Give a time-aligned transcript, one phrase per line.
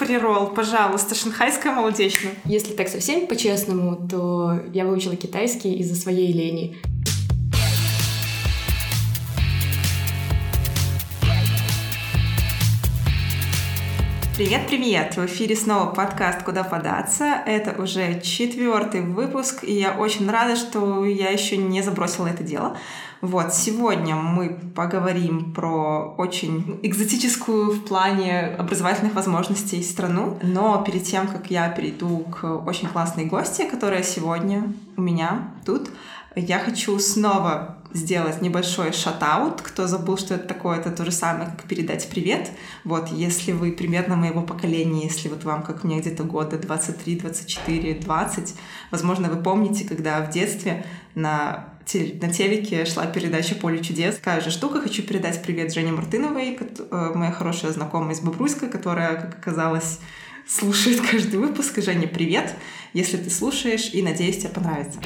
[0.00, 2.32] прирол, пожалуйста, шанхайская молодечная.
[2.46, 6.76] Если так совсем по-честному, то я выучила китайский из-за своей лени.
[14.40, 15.18] Привет-привет!
[15.18, 17.42] В эфире снова подкаст «Куда податься».
[17.44, 22.78] Это уже четвертый выпуск, и я очень рада, что я еще не забросила это дело.
[23.20, 31.26] Вот, сегодня мы поговорим про очень экзотическую в плане образовательных возможностей страну, но перед тем,
[31.26, 35.90] как я перейду к очень классной гости, которая сегодня у меня тут,
[36.36, 39.62] я хочу снова сделать небольшой шатаут.
[39.62, 42.50] Кто забыл, что это такое, это то же самое, как передать привет.
[42.84, 47.94] Вот, если вы примерно моего поколения, если вот вам, как мне, где-то года 23, 24,
[47.94, 48.54] 20,
[48.90, 54.14] возможно, вы помните, когда в детстве на на телеке шла передача «Поле чудес».
[54.14, 54.80] Такая же штука.
[54.80, 59.98] Хочу передать привет Жене Мартыновой, э, моя хорошая знакомая из Бобруйска, которая, как оказалось,
[60.46, 61.82] слушает каждый выпуск.
[61.82, 62.54] Женя, привет,
[62.92, 65.00] если ты слушаешь, и надеюсь, тебе понравится.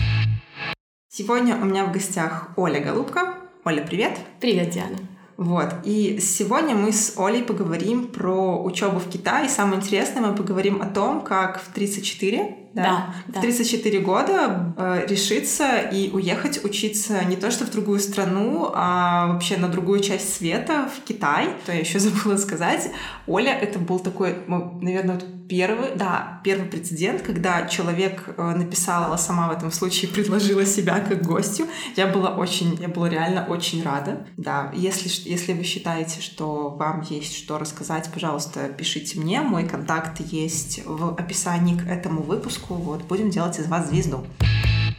[1.16, 3.36] Сегодня у меня в гостях Оля Голубка.
[3.64, 4.18] Оля, привет.
[4.40, 4.98] Привет, Диана.
[5.36, 5.68] Вот.
[5.84, 9.46] И сегодня мы с Олей поговорим про учебу в Китае.
[9.46, 14.04] И самое интересное, мы поговорим о том, как в 34 да, да, в 34 да.
[14.04, 19.68] года э, решиться и уехать учиться не то что в другую страну, а вообще на
[19.68, 21.50] другую часть света, в Китай.
[21.64, 22.90] То я еще забыла сказать.
[23.28, 29.52] Оля, это был такой, наверное, первый, да, первый прецедент, когда человек э, написала сама в
[29.52, 31.66] этом случае, предложила себя как гостю.
[31.96, 34.26] Я была очень, я была реально очень рада.
[34.36, 39.40] Да, если, если вы считаете, что вам есть что рассказать, пожалуйста, пишите мне.
[39.40, 42.74] Мой контакт есть в описании к этому выпуску.
[42.74, 44.24] Вот, будем делать из вас звезду.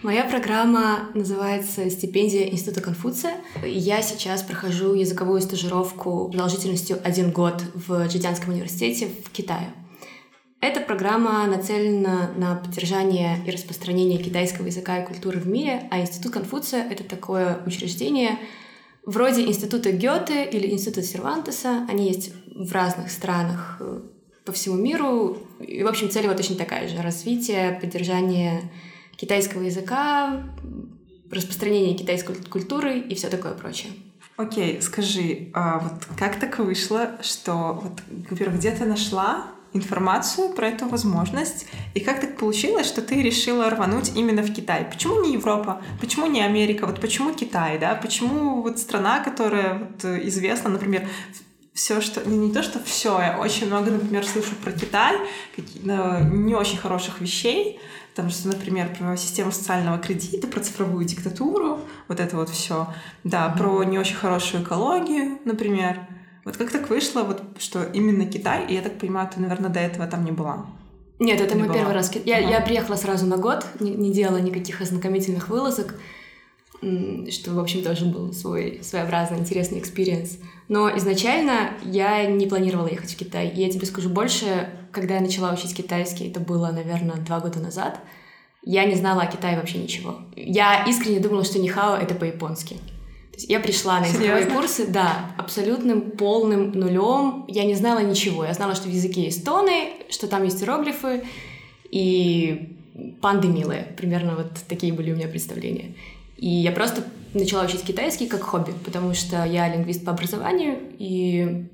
[0.04, 3.38] Моя программа называется «Стипендия Института Конфуция».
[3.66, 9.74] Я сейчас прохожу языковую стажировку продолжительностью один год в Джидзянском университете в Китае.
[10.68, 16.34] Эта программа нацелена на поддержание и распространение китайского языка и культуры в мире, а Институт
[16.34, 18.40] Конфуция— это такое учреждение,
[19.06, 21.86] вроде Института Гёте или Института Сервантеса.
[21.88, 24.02] Они есть в разных странах э,
[24.44, 25.38] по всему миру.
[25.60, 27.00] И, в общем, цель вот точно такая же.
[27.00, 28.64] Развитие, поддержание
[29.18, 30.46] китайского языка,
[31.30, 33.92] распространение китайской культуры и все такое прочее.
[34.36, 38.02] Окей, okay, скажи, а вот как так вышло, что, вот,
[38.32, 43.70] во-первых, где ты нашла информацию про эту возможность, и как так получилось, что ты решила
[43.70, 44.86] рвануть именно в Китай?
[44.86, 45.82] Почему не Европа?
[46.00, 46.86] Почему не Америка?
[46.88, 47.96] Вот почему Китай, да?
[47.96, 51.08] Почему вот страна, которая вот известна, например,
[51.74, 52.28] все, что...
[52.28, 55.18] Не, не то, что все, я очень много, например, слышу про Китай,
[55.84, 57.80] не очень хороших вещей,
[58.16, 62.88] там что, например, про систему социального кредита, про цифровую диктатуру, вот это вот все.
[63.26, 63.58] Да, mm-hmm.
[63.58, 66.00] про не очень хорошую экологию, например.
[66.46, 69.80] Вот как так вышло, вот, что именно Китай, и я так понимаю, ты, наверное, до
[69.80, 70.68] этого там не была?
[71.20, 71.80] Нет, это не мой была.
[71.80, 72.12] первый раз.
[72.24, 72.50] Я, ага.
[72.50, 75.96] я приехала сразу на год, не, не делала никаких ознакомительных вылазок
[77.30, 80.38] что, в общем, тоже был свой своеобразный интересный experience.
[80.68, 83.50] Но изначально я не планировала ехать в Китай.
[83.50, 87.60] И я тебе скажу больше, когда я начала учить китайский, это было, наверное, два года
[87.60, 88.00] назад,
[88.64, 90.18] я не знала о Китае вообще ничего.
[90.36, 92.78] Я искренне думала, что нихао— это по-японски.
[93.36, 97.44] То есть я пришла на языковые курсы, да, абсолютным полным нулем.
[97.50, 98.46] Я не знала ничего.
[98.46, 101.26] Я знала, что в языке есть тоны, что там есть иероглифы
[101.92, 102.80] и
[103.22, 103.94] панды милые.
[103.98, 105.96] Примерно вот такие были у меня представления.
[106.38, 107.04] И я просто
[107.34, 111.66] начала учить китайский как хобби, потому что я лингвист по образованию, и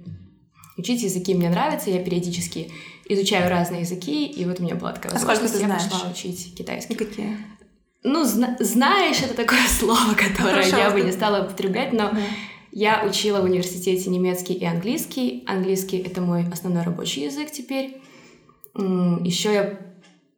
[0.77, 2.71] учить языки мне нравится, я периодически
[3.07, 5.83] изучаю разные языки, и вот у меня была такая а возможность, я знаешь?
[5.83, 6.93] пошла учить китайский.
[6.93, 7.37] И какие?
[8.03, 12.11] Ну, зна- знаешь, это такое слово, которое Хорошо, я бы не стала употреблять, но
[12.71, 15.43] я учила в университете немецкий и английский.
[15.47, 18.01] Английский— это мой основной рабочий язык теперь.
[18.75, 19.79] Еще я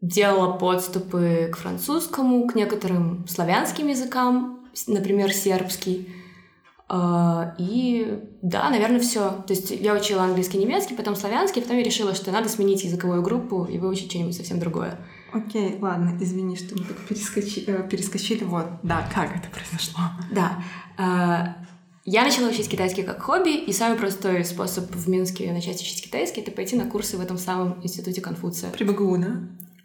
[0.01, 6.09] делала подступы к французскому, к некоторым славянским языкам, например, сербский.
[6.89, 9.29] А, и да, наверное, все.
[9.47, 13.21] То есть я учила английский, немецкий, потом славянский, потом я решила, что надо сменить языковую
[13.21, 14.99] группу и выучить что-нибудь совсем другое.
[15.33, 18.43] Окей, ладно, извини, что мы так перескочили, э, перескочили.
[18.43, 20.01] Вот, да, как это произошло?
[20.31, 20.63] Да.
[20.97, 21.55] А,
[22.05, 26.41] я начала учить китайский как хобби, и самый простой способ в Минске начать учить китайский—
[26.41, 28.71] это пойти на курсы в этом самом институте Конфуция.
[28.71, 29.37] При БГУ, да?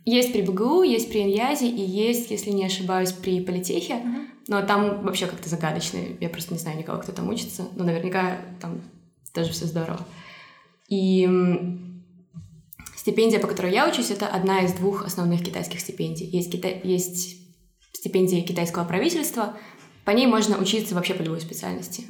[0.05, 3.95] Есть при БГУ, есть при Иньязе и есть, если не ошибаюсь, при Политехе.
[3.95, 4.27] Mm-hmm.
[4.49, 5.99] Но там вообще как-то загадочно.
[6.21, 7.69] Я просто не знаю никого, кто там учится.
[7.77, 8.81] Но наверняка там
[9.35, 10.01] тоже все здорово.
[10.89, 11.27] И
[13.09, 16.27] стипендия, по которой я учусь, это одна из двух основных китайских стипендий.
[16.27, 16.69] Есть, кита...
[16.69, 17.39] есть
[17.93, 19.57] стипендия китайского правительства,
[20.05, 22.05] по ней можно учиться вообще по любой специальности.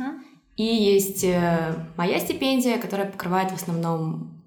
[0.56, 4.42] И есть э, моя стипендия, которая покрывает в основном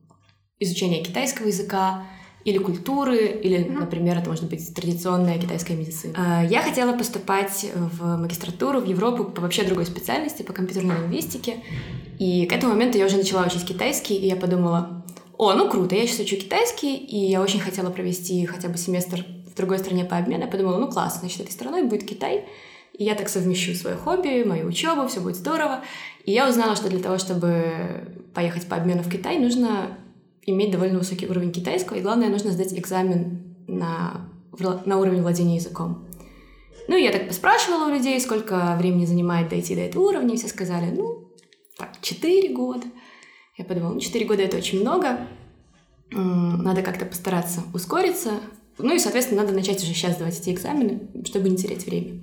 [0.60, 2.04] изучения китайского языка,
[2.44, 6.14] или культуры, или, например, это может быть традиционная китайская медицина.
[6.18, 11.58] А, я хотела поступать в магистратуру в Европу по вообще другой специальности, по компьютерной лингвистике.
[12.18, 15.01] И к этому моменту я уже начала учить китайский, и я подумала,
[15.42, 19.26] о, ну круто, я сейчас учу китайский, и я очень хотела провести хотя бы семестр
[19.48, 20.44] в другой стране по обмену.
[20.44, 22.46] Я подумала, ну классно, значит, этой страной будет Китай,
[22.94, 25.82] и я так совмещу свое хобби, мою учебу, все будет здорово.
[26.26, 29.98] И я узнала, что для того, чтобы поехать по обмену в Китай, нужно
[30.46, 34.30] иметь довольно высокий уровень китайского, и главное, нужно сдать экзамен на,
[34.86, 36.06] на уровень владения языком.
[36.88, 40.50] Ну, я так поспрашивала у людей, сколько времени занимает дойти до этого уровня, и все
[40.50, 41.32] сказали, ну,
[41.78, 42.86] так, 4 года.
[43.62, 45.20] Я подумала, ну, 4 года это очень много,
[46.10, 48.32] надо как-то постараться ускориться,
[48.80, 52.20] ну и, соответственно, надо начать уже сейчас сдавать эти экзамены, чтобы не терять время.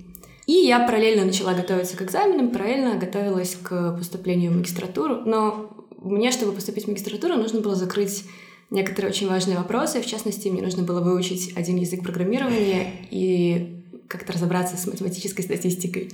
[0.47, 5.71] И я параллельно начала готовиться к экзаменам, параллельно готовилась к поступлению в магистратуру, но
[6.01, 8.25] мне, чтобы поступить в магистратуру, нужно было закрыть
[8.69, 10.01] некоторые очень важные вопросы.
[10.01, 16.11] В частности, мне нужно было выучить один язык программирования и как-то разобраться с математической статистикой.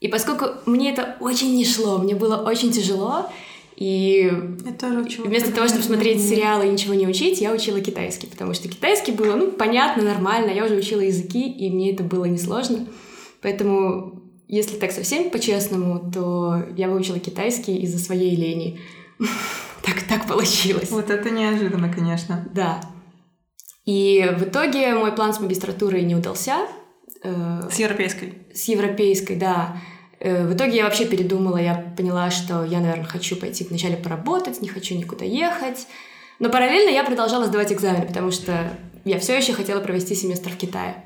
[0.00, 3.30] И поскольку мне это очень не шло, мне было очень тяжело,
[3.76, 8.68] и вместо того, чтобы смотреть сериалы и ничего не учить, я учила китайский, потому что
[8.68, 12.86] китайский было, ну, понятно, нормально, я уже учила языки, и мне это было несложно.
[13.42, 18.78] Поэтому, если так совсем по-честному, то я выучила китайский из-за своей лени.
[19.82, 20.90] так, так получилось.
[20.90, 22.48] Вот это неожиданно, конечно.
[22.54, 22.80] Да.
[23.84, 26.66] И в итоге мой план с магистратурой не удался.
[27.22, 28.34] Э, с европейской?
[28.54, 29.76] С европейской, да.
[30.24, 34.62] Э, в итоге я вообще передумала, я поняла, что я, наверное, хочу пойти вначале поработать,
[34.62, 35.86] не хочу никуда ехать.
[36.38, 38.70] Но параллельно я продолжала сдавать экзамены, потому что
[39.04, 41.04] я все еще хотела провести семестр в Китае.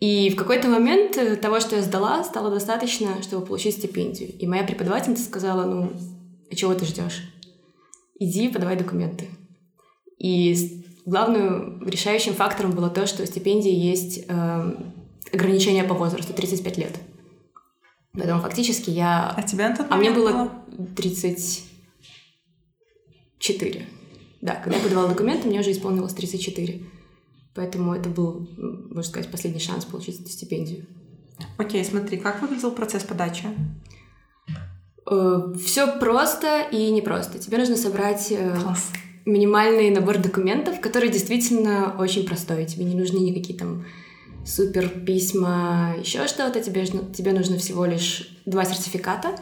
[0.00, 4.30] И в какой-то момент э, того, что я сдала, стало достаточно, чтобы получить стипендию.
[4.38, 5.92] И моя преподавательница сказала, ну,
[6.50, 7.22] а чего ты ждешь?
[8.18, 9.26] Иди, подавай документы.
[10.18, 14.74] И главным решающим фактором было то, что у стипендии есть э,
[15.30, 16.92] ограничение по возрасту 35 лет.
[18.12, 19.30] Поэтому фактически я...
[19.36, 20.50] А тебя на тот А мне было
[20.96, 23.86] 34.
[24.40, 26.82] Да, когда я подавала документы, мне уже исполнилось 34.
[27.54, 30.86] Поэтому это был, можно сказать, последний шанс получить эту стипендию.
[31.58, 33.44] Окей, смотри, как выглядел процесс подачи?
[35.10, 37.38] Э, Все просто и непросто.
[37.38, 38.90] Тебе нужно собрать э, Класс.
[39.26, 42.64] минимальный набор документов, который действительно очень простой.
[42.66, 43.84] Тебе не нужны никакие там
[44.44, 46.60] супер письма, еще что-то.
[46.60, 49.36] Тебе, тебе нужно всего лишь два сертификата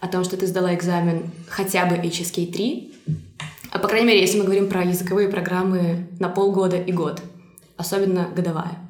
[0.00, 2.94] о том, что ты сдала экзамен хотя бы HSK 3.
[3.70, 7.20] А по крайней мере, если мы говорим про языковые программы на полгода и год,
[7.76, 8.87] особенно годовая.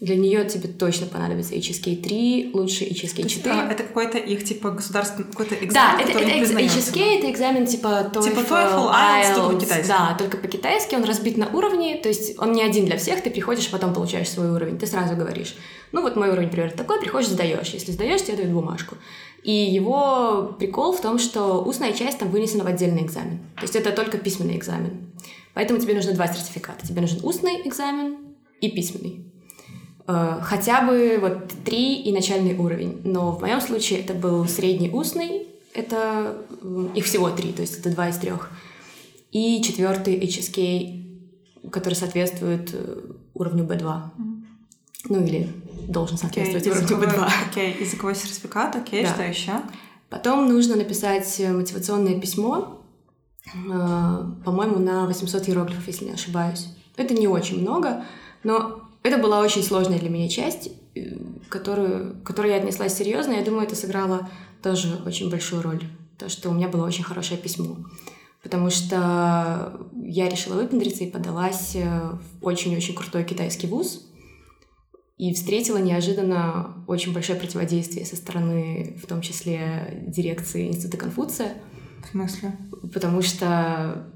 [0.00, 3.54] Для нее тебе точно понадобится HSK 3, лучше HSK 4.
[3.54, 8.10] А, это какой-то их типа государственный какой-то экзамен, Да, это, это HSK это экзамен типа
[8.10, 9.88] TOEFL, типа TOEFL, IELTS, только по-китайски.
[9.88, 13.30] Да, только по-китайски, он разбит на уровни, то есть он не один для всех, ты
[13.30, 15.54] приходишь, потом получаешь свой уровень, ты сразу говоришь,
[15.92, 18.96] ну вот мой уровень, например, такой, приходишь, сдаешь, если сдаешь, тебе дают бумажку.
[19.42, 23.40] И его прикол в том, что устная часть там вынесена в отдельный экзамен.
[23.56, 25.12] То есть это только письменный экзамен.
[25.54, 26.86] Поэтому тебе нужно два сертификата.
[26.86, 28.18] Тебе нужен устный экзамен
[28.60, 29.29] и письменный.
[30.10, 33.00] Э, хотя бы вот три и начальный уровень.
[33.04, 36.36] Но в моем случае это был средний устный, это
[36.94, 38.50] их всего три, то есть это два из трех.
[39.30, 43.82] И четвертый HSK, который соответствует э, уровню B2.
[43.82, 44.42] Mm.
[45.10, 45.48] Ну или
[45.86, 47.30] должен соответствовать okay, уровню B2.
[47.48, 47.80] Окей, okay.
[47.80, 49.06] языковой сертификат, окей, okay.
[49.06, 49.14] да.
[49.14, 49.52] что еще?
[50.08, 52.82] Потом нужно написать мотивационное письмо,
[53.46, 56.66] э, по-моему, на 800 иероглифов, если не ошибаюсь.
[56.96, 58.04] Это не очень много,
[58.42, 61.16] но это была очень сложная для меня часть, э,
[61.48, 63.32] которую, которую я отнеслась серьезно.
[63.32, 64.28] Я думаю, это сыграло
[64.62, 65.82] тоже очень большую роль.
[66.18, 67.76] То, что у меня было очень хорошее письмо.
[68.42, 74.06] Потому что я решила выпендриться и подалась э, в очень-очень крутой китайский вуз.
[75.16, 81.54] И встретила неожиданно очень большое противодействие со стороны, в том числе, дирекции Института Конфуция.
[82.02, 82.56] В смысле?
[82.92, 84.10] Потому что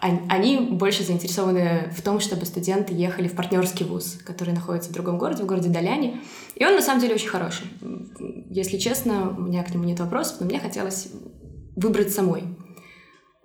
[0.00, 5.18] они больше заинтересованы в том, чтобы студенты ехали в партнерский вуз, который находится в другом
[5.18, 6.20] городе, в городе Даляне.
[6.54, 7.66] И он на самом деле очень хороший.
[8.48, 11.08] Если честно, у меня к нему нет вопросов, но мне хотелось
[11.74, 12.44] выбрать самой.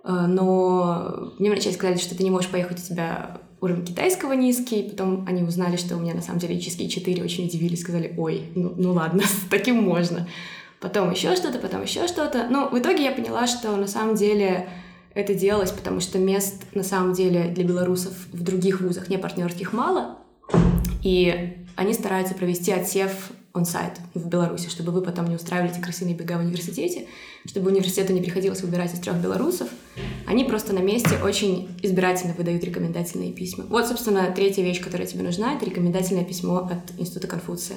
[0.04, 4.82] Э, но мне вначале сказали, что ты не можешь поехать, у тебя уровень китайского низкий,
[4.82, 8.50] потом они узнали, что у меня на самом деле ячейки 4, очень удивились, сказали, ой,
[8.54, 10.28] ну, ну ладно, с таким можно.
[10.80, 12.46] Потом еще что-то, потом еще что-то.
[12.50, 14.68] Но в итоге я поняла, что на самом деле
[15.14, 19.72] это делалось, потому что мест на самом деле для белорусов в других вузах не партнерских
[19.72, 20.18] мало,
[21.02, 26.16] и они стараются провести отсев он-сайт в Беларуси, чтобы вы потом не устраивали эти крысиные
[26.16, 27.06] бега в университете,
[27.46, 29.68] чтобы университету не приходилось выбирать из трех белорусов.
[30.26, 33.64] Они просто на месте очень избирательно выдают рекомендательные письма.
[33.68, 37.76] Вот, собственно, третья вещь, которая тебе нужна, это рекомендательное письмо от Института Конфуция.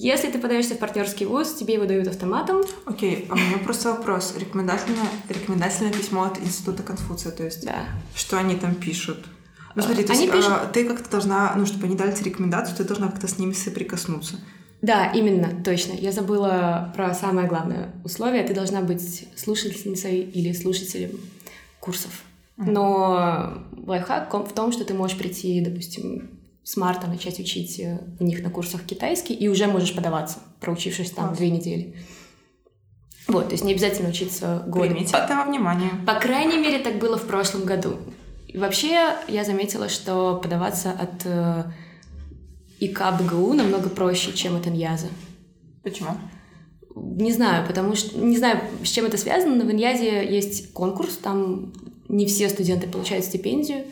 [0.00, 2.62] Если ты подаешься в партнерский вуз, тебе его дают автоматом.
[2.84, 4.32] Окей, okay, а у меня просто вопрос.
[4.38, 7.86] Рекомендательное, рекомендательное письмо от Института Конфуция, то есть да.
[8.14, 9.26] что они там пишут?
[9.74, 10.52] Ну смотри, то они есть, пишут...
[10.52, 13.52] а, ты как-то должна, ну, чтобы они дали тебе рекомендацию, ты должна как-то с ними
[13.52, 14.36] соприкоснуться.
[14.82, 15.94] Да, именно, точно.
[15.94, 18.44] Я забыла про самое главное условие.
[18.44, 21.18] Ты должна быть слушательницей или слушателем
[21.80, 22.22] курсов.
[22.56, 26.37] Но лайфхак в том, что ты можешь прийти, допустим,
[26.68, 31.12] с марта начать учить э, у них на курсах китайский, и уже можешь подаваться, проучившись
[31.12, 31.96] там две недели.
[33.26, 34.86] Вот, то есть не обязательно учиться год.
[34.86, 35.90] Примите это во внимание.
[36.06, 37.96] По крайней мере, так было в прошлом году.
[38.48, 41.64] И вообще, я заметила, что подаваться от э,
[42.80, 45.06] ИК БГУ намного проще, чем от Иньяза.
[45.82, 46.10] Почему?
[46.94, 48.18] Не знаю, потому что...
[48.18, 51.72] Не знаю, с чем это связано, но в Иньязе есть конкурс, там
[52.08, 53.86] не все студенты получают стипендию,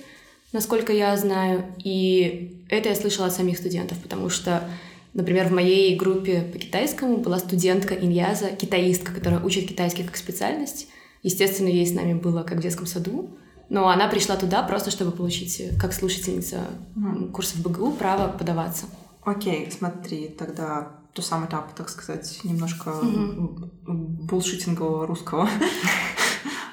[0.57, 1.67] насколько я знаю.
[1.85, 4.69] И это я слышала от самих студентов, потому что,
[5.15, 10.89] например, в моей группе по китайскому была студентка Иньяза, китаистка, которая учит китайский как специальность.
[11.23, 13.31] Естественно, ей с нами было как в детском саду.
[13.69, 16.61] Но она пришла туда просто, чтобы получить, как слушательница
[17.33, 18.87] курсов БГУ, право подаваться.
[19.25, 23.71] Окей, смотри, тогда тот самый этап, так сказать, немножко mm-hmm.
[24.29, 25.49] булшитингового русского.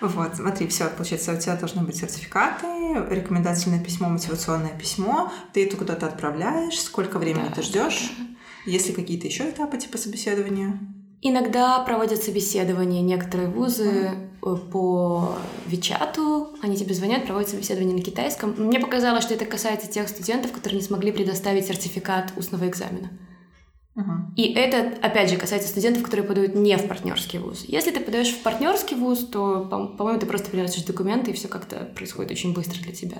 [0.04, 2.68] Вот, смотри, все, получается, у тебя должны быть сертификаты,
[3.10, 8.72] рекомендательное письмо, мотивационное письмо, ты это куда-то отправляешь, сколько времени да, ты ждешь, да.
[8.72, 10.78] есть ли какие-то еще этапы типа собеседования?
[11.22, 14.70] Иногда проводят собеседования некоторые вузы mm-hmm.
[14.72, 18.54] по Вичату, они тебе звонят, проводят собеседование на китайском.
[18.58, 23.10] Мне показалось, что это касается тех студентов, которые не смогли предоставить сертификат устного экзамена.
[24.36, 27.64] И это, опять же, касается студентов, которые подают не в партнерский вуз.
[27.68, 31.92] Если ты подаешь в партнерский вуз, то, по-моему, ты просто приносишь документы, и все как-то
[31.96, 33.18] происходит очень быстро для тебя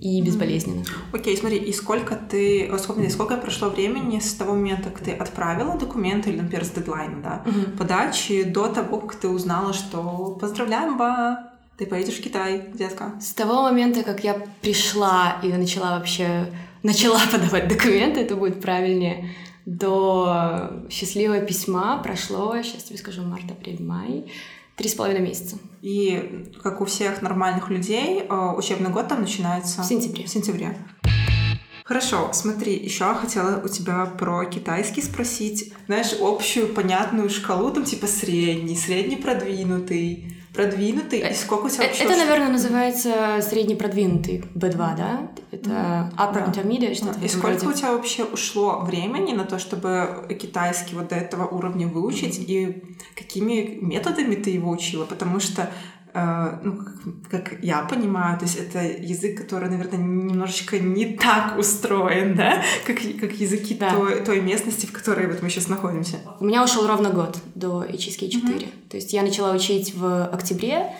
[0.00, 0.84] и безболезненно.
[1.12, 5.12] Окей, okay, смотри, и сколько ты, сколько, сколько прошло времени с того момента, как ты
[5.12, 7.76] отправила документы, или, например, с дедлайна, да, uh-huh.
[7.76, 13.14] подачи, до того, как ты узнала, что поздравляем, ба, ты поедешь в Китай, детка?
[13.20, 16.46] С того момента, как я пришла и начала вообще,
[16.82, 19.30] начала подавать документы, это будет правильнее,
[19.70, 24.24] до счастливого письма прошло, сейчас тебе скажу, март, апрель, май,
[24.74, 25.58] три с половиной месяца.
[25.80, 29.82] И, как у всех нормальных людей, э, учебный год там начинается...
[29.82, 30.24] В сентябре.
[30.24, 30.76] В сентябре.
[31.84, 35.72] Хорошо, смотри, еще хотела у тебя про китайский спросить.
[35.86, 42.04] Знаешь, общую понятную шкалу, там типа средний, средний продвинутый, продвинутый, и сколько у тебя вообще...
[42.04, 45.30] Это, наверное, называется средний продвинутый B2, да?
[45.52, 46.46] Это upper да.
[46.46, 51.16] intermediate, что-то И сколько у тебя вообще ушло времени на то, чтобы китайский вот до
[51.16, 52.44] этого уровня выучить, mm-hmm.
[52.46, 55.04] и какими методами ты его учила?
[55.04, 55.70] Потому что
[56.14, 62.34] ну, как, как я понимаю, то есть это язык, который, наверное, немножечко не так устроен,
[62.34, 63.90] да, как, как языки да.
[63.90, 66.18] той, той местности, в которой вот мы сейчас находимся.
[66.40, 68.30] У меня ушел ровно год до HSK 4.
[68.30, 68.88] Mm-hmm.
[68.88, 70.92] То есть я начала учить в октябре,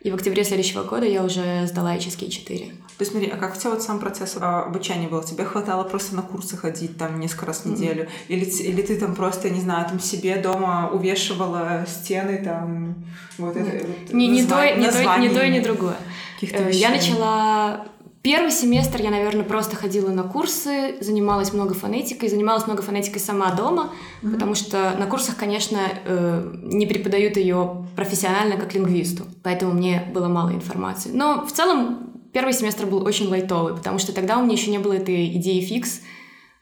[0.00, 2.66] и в октябре следующего года я уже сдала HSK 4.
[2.98, 5.22] То есть смотри, а как у тебя вот сам процесс а, обучения был?
[5.22, 8.04] Тебе хватало просто на курсы ходить там несколько раз в неделю?
[8.04, 8.28] Mm-hmm.
[8.28, 12.94] Или, или ты там просто, не знаю, там себе дома увешивала стены там
[13.38, 15.96] вот это вот, не, не, то, не, то, не то и не другое.
[16.42, 17.86] Э, я начала
[18.22, 23.52] Первый семестр я, наверное, просто ходила на курсы, занималась много фонетикой, занималась много фонетикой сама
[23.52, 24.32] дома, mm-hmm.
[24.32, 30.26] потому что на курсах, конечно, э, не преподают ее профессионально как лингвисту, поэтому мне было
[30.28, 31.10] мало информации.
[31.12, 34.78] Но в целом первый семестр был очень лайтовый, потому что тогда у меня еще не
[34.78, 36.00] было этой идеи фикс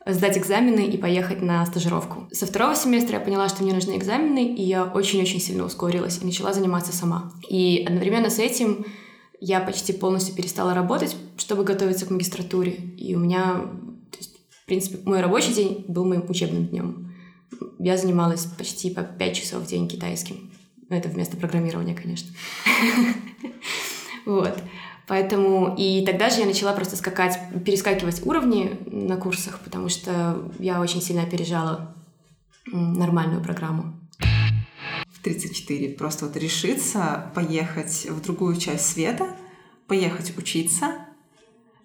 [0.07, 2.29] сдать экзамены и поехать на стажировку.
[2.33, 6.25] Со второго семестра я поняла, что мне нужны экзамены, и я очень-очень сильно ускорилась и
[6.25, 7.33] начала заниматься сама.
[7.49, 8.85] И одновременно с этим
[9.47, 12.73] я почти полностью перестала работать, чтобы готовиться к магистратуре.
[12.73, 13.63] И у меня,
[14.19, 17.15] есть, в принципе, мой рабочий день был моим учебным днем.
[17.79, 20.51] Я занималась почти по 5 часов в день китайским.
[20.89, 22.29] Это вместо программирования, конечно.
[24.25, 24.59] Вот.
[25.07, 30.81] Поэтому и тогда же я начала просто скакать, перескакивать уровни на курсах, потому что я
[30.81, 31.95] очень сильно опережала
[32.67, 33.95] нормальную программу.
[35.27, 39.27] 34 просто вот решиться поехать в другую часть света,
[39.89, 40.93] поехать учиться,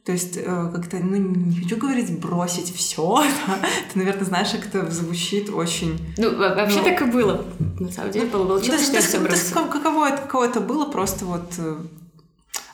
[0.06, 3.60] то есть э, как-то, ну, не хочу говорить бросить все, да?
[3.92, 6.00] ты, наверное, знаешь, как это звучит очень...
[6.18, 7.46] Ну, вообще ну, так и было.
[7.80, 9.68] На самом деле, было, получилось, что я все бросила.
[9.68, 11.78] Каково это, каково это было просто вот э,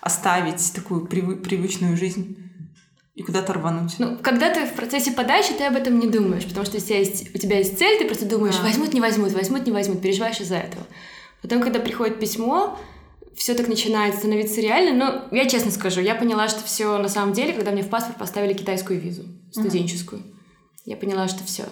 [0.02, 2.47] оставить такую прив, привычную жизнь?
[3.18, 3.96] И куда-то рвануть.
[3.98, 7.00] Ну, когда ты в процессе подачи, ты об этом не думаешь, потому что у тебя
[7.00, 8.64] есть, у тебя есть цель, ты просто думаешь, а.
[8.64, 10.86] возьмут, не возьмут, возьмут, не возьмут, переживаешь из-за этого.
[11.42, 12.78] Потом, когда приходит письмо,
[13.36, 15.28] все так начинает становиться реально.
[15.32, 18.20] Но я честно скажу, я поняла, что все на самом деле, когда мне в паспорт
[18.20, 20.22] поставили китайскую визу, студенческую.
[20.22, 20.34] Uh-huh.
[20.86, 21.64] Я поняла, что все.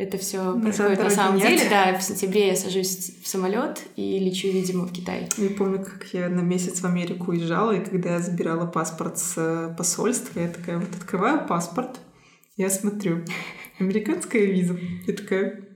[0.00, 1.58] Это все происходит на самом нет.
[1.58, 1.68] деле.
[1.68, 5.28] Да, в сентябре я сажусь в самолет и лечу, видимо, в Китай.
[5.36, 9.34] Я помню, как я на месяц в Америку уезжала, и когда я забирала паспорт с
[9.36, 12.00] э, посольства, я такая вот открываю паспорт,
[12.56, 13.26] я смотрю,
[13.78, 14.78] американская виза.
[15.06, 15.68] Я такая,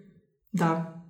[0.52, 1.04] да,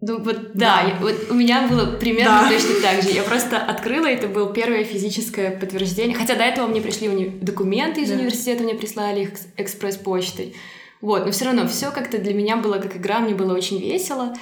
[0.00, 2.50] ну вот да, да я, вот у меня было примерно да.
[2.50, 3.08] точно так же.
[3.08, 6.14] Я просто открыла, это было первое физическое подтверждение.
[6.14, 7.38] Хотя до этого мне пришли уни...
[7.40, 8.16] документы из да.
[8.16, 10.54] университета, мне прислали их экспресс-почтой.
[11.00, 14.34] Вот, но все равно все как-то для меня было как игра, мне было очень весело.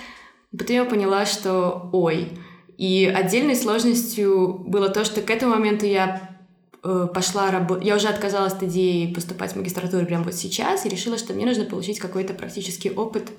[0.56, 2.38] Потом я поняла, что ой.
[2.78, 6.36] И отдельной сложностью было то, что к этому моменту я
[6.82, 7.86] э, пошла работать.
[7.86, 11.46] Я уже отказалась от идеи поступать в магистратуру прямо вот сейчас и решила, что мне
[11.46, 13.30] нужно получить какой-то практический опыт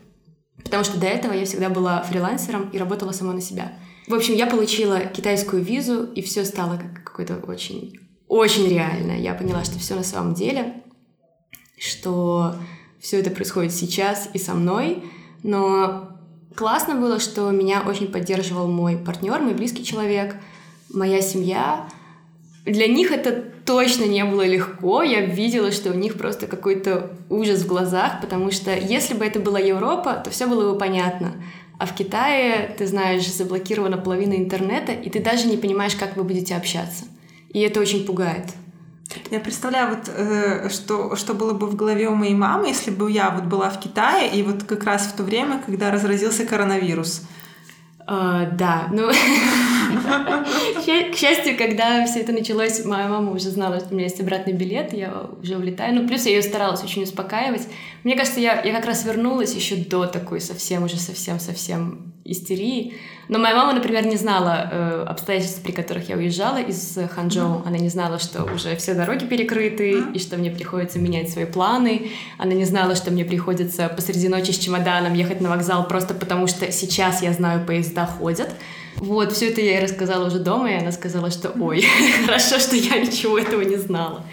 [0.64, 3.74] Потому что до этого я всегда была фрилансером и работала сама на себя.
[4.08, 9.18] В общем, я получила китайскую визу, и все стало как какое-то очень, очень реальное.
[9.18, 10.84] Я поняла, что все на самом деле,
[11.78, 12.56] что
[13.00, 15.04] все это происходит сейчас и со мной.
[15.44, 16.10] Но
[16.56, 20.36] классно было, что меня очень поддерживал мой партнер, мой близкий человек,
[20.94, 21.88] моя семья.
[22.66, 23.32] Для них это
[23.66, 25.04] точно не было легко.
[25.04, 29.40] Я видела, что у них просто какой-то ужас в глазах, потому что если бы это
[29.40, 31.34] была Европа, то все было бы понятно.
[31.80, 36.24] А в Китае, ты знаешь, заблокирована половина интернета, и ты даже не понимаешь, как вы
[36.24, 37.06] будете общаться.
[37.50, 38.46] И это очень пугает.
[39.32, 43.12] Я представляю, вот, э, что, что было бы в голове у моей мамы, если бы
[43.12, 47.24] я вот была в Китае, и вот как раз в то время, когда разразился коронавирус.
[48.08, 49.10] Uh, да, ну,
[51.12, 54.54] к счастью, когда все это началось, моя мама уже знала, что у меня есть обратный
[54.54, 55.94] билет, я уже улетаю.
[55.94, 57.68] Ну, плюс я ее старалась очень успокаивать.
[58.06, 62.94] Мне кажется, я, я как раз вернулась еще до такой совсем, уже совсем-совсем истерии.
[63.28, 67.64] Но моя мама, например, не знала э, обстоятельств, при которых я уезжала из Ханчжоу.
[67.66, 72.12] Она не знала, что уже все дороги перекрыты, и что мне приходится менять свои планы.
[72.38, 76.48] Она не знала, что мне приходится посреди ночи с чемоданом ехать на вокзал просто потому,
[76.48, 78.50] что сейчас я знаю, поезда ходят.
[78.98, 81.86] Вот, все это я ей рассказала уже дома, и она сказала, что ой,
[82.26, 84.24] хорошо, что я ничего этого не знала.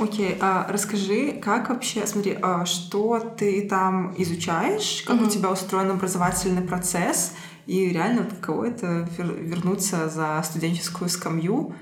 [0.00, 5.26] Окей, okay, а расскажи, как вообще, смотри, а что ты там изучаешь, как mm-hmm.
[5.26, 7.32] у тебя устроен образовательный процесс,
[7.66, 11.74] и реально каково это вернуться за студенческую скамью,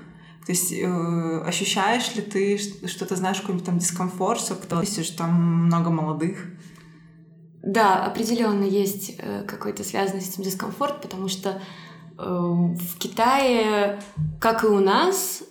[0.47, 5.17] то есть э, ощущаешь ли ты, что ты знаешь какой-нибудь там дискомфорт, что кто что
[5.17, 6.45] там много молодых?
[7.61, 11.61] Да, определенно есть э, какой-то связанный с этим дискомфорт, потому что
[12.17, 13.99] э, в Китае,
[14.39, 15.43] как и у нас,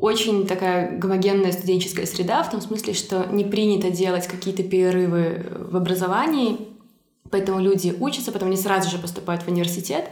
[0.00, 5.76] очень такая гомогенная студенческая среда, в том смысле, что не принято делать какие-то перерывы в
[5.76, 6.68] образовании,
[7.30, 10.10] поэтому люди учатся, потом они сразу же поступают в университет.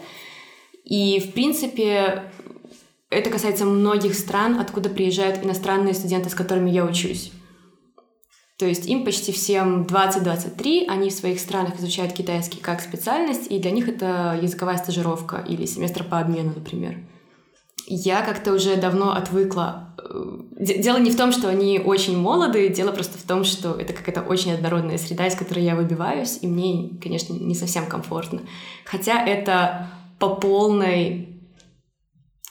[0.85, 2.25] И, в принципе,
[3.11, 7.33] это касается многих стран, откуда приезжают иностранные студенты, с которыми я учусь.
[8.59, 13.59] То есть им почти всем 20-23, они в своих странах изучают китайский как специальность, и
[13.59, 16.97] для них это языковая стажировка или семестр по обмену, например
[17.89, 19.95] я как-то уже давно отвыкла.
[19.99, 23.93] Э, дело не в том, что они очень молодые, дело просто в том, что это
[23.93, 28.43] какая-то очень однородная среда, из которой я выбиваюсь, и мне, конечно, не совсем комфортно.
[28.85, 31.41] Хотя это по полной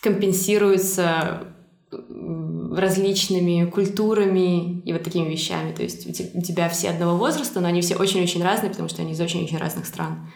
[0.02, 1.44] компенсируется
[1.90, 5.72] различными культурами и вот такими вещами.
[5.72, 9.12] То есть у тебя все одного возраста, но они все очень-очень разные, потому что они
[9.12, 10.30] из очень-очень разных стран.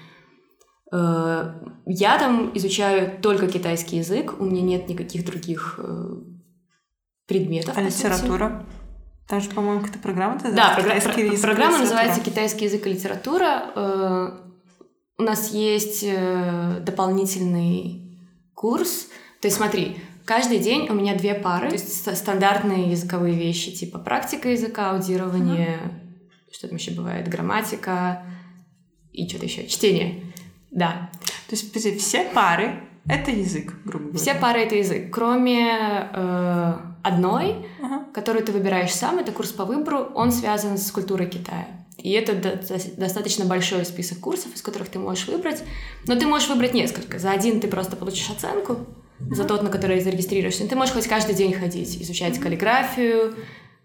[0.92, 1.54] Э,
[1.86, 6.16] я там изучаю только китайский язык, у меня нет никаких других э,
[7.26, 7.74] предметов.
[7.76, 8.66] А литература?
[9.26, 13.72] Там же, по-моему, какая-то программа Да, програ- про- программа называется «Китайский язык и литература».
[13.74, 14.38] Э,
[15.18, 16.04] у нас есть
[16.84, 18.18] дополнительный
[18.54, 19.08] курс.
[19.40, 23.98] То есть смотри, каждый день у меня две пары, то есть стандартные языковые вещи, типа
[23.98, 26.54] практика языка, аудирование, mm-hmm.
[26.54, 28.24] что там еще бывает, грамматика
[29.12, 30.32] и что-то еще, чтение.
[30.72, 31.10] Да.
[31.48, 34.18] То есть, подожди, все пары— это язык, грубо говоря.
[34.18, 38.04] Все пары— это язык, кроме э, одной, ага.
[38.12, 41.68] которую ты выбираешь сам, это курс по выбору, он связан с культурой Китая.
[41.98, 42.34] И это
[42.96, 45.62] достаточно большой список курсов, из которых ты можешь выбрать.
[46.06, 47.18] Но ты можешь выбрать несколько.
[47.18, 48.78] За один ты просто получишь оценку,
[49.30, 50.66] за тот, на который зарегистрируешься.
[50.66, 53.36] Ты можешь хоть каждый день ходить, изучать каллиграфию,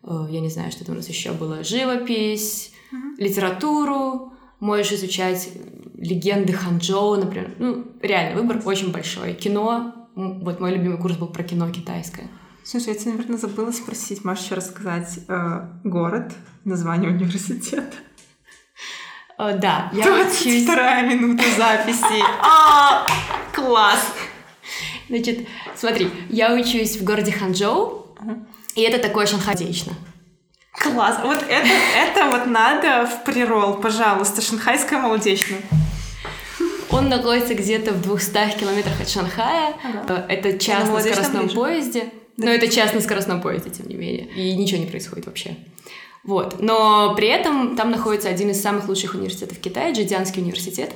[0.04, 2.72] э, я не знаю, что там у нас еще было, живопись,
[3.18, 5.50] литературу, можешь изучать
[5.98, 7.54] легенды Ханчжоу, например.
[7.60, 9.34] Ну, реально, выбор очень большой.
[9.34, 12.28] Кино, вот мой любимый курс был про кино китайское.
[12.64, 14.26] Слушай, я тебя, наверное, забыла спросить.
[14.26, 16.34] Можешь еще рассказать э, город,
[16.66, 17.94] название университета?
[19.38, 20.64] О, да, я учусь...
[20.64, 22.24] вторая минута записи.
[22.42, 23.06] А,
[23.54, 24.14] класс!
[25.08, 28.16] Значит, смотри, я учусь в городе Ханчжоу,
[28.76, 29.94] и это такое шанхайдечно.
[30.80, 31.20] Класс.
[31.24, 35.62] Вот это, это вот надо в прирол, пожалуйста, шанхайская молодечная.
[36.90, 39.76] Он находится где-то в 200 километрах от Шанхая.
[39.84, 40.26] Ага.
[40.30, 42.12] Это час на скоростном поезде.
[42.38, 42.46] Да.
[42.46, 44.28] Но это час на скоростном поезде, тем не менее.
[44.36, 45.58] И ничего не происходит вообще.
[46.24, 46.62] Вот.
[46.62, 50.94] Но при этом там находится один из самых лучших университетов Китая, Джидзянский университет.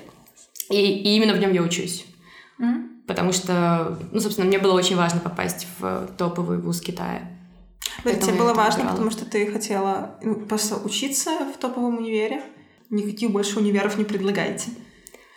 [0.70, 2.06] И, и именно в нем я учусь.
[2.60, 3.06] Mm-hmm.
[3.08, 7.30] Потому что, ну, собственно, мне было очень важно попасть в топовый вуз Китая.
[8.04, 8.92] Но тебе было важно, выбирала.
[8.92, 10.16] потому что ты хотела
[10.48, 12.44] просто учиться в топовом универе.
[12.90, 14.70] Никаких больше универов не предлагаете.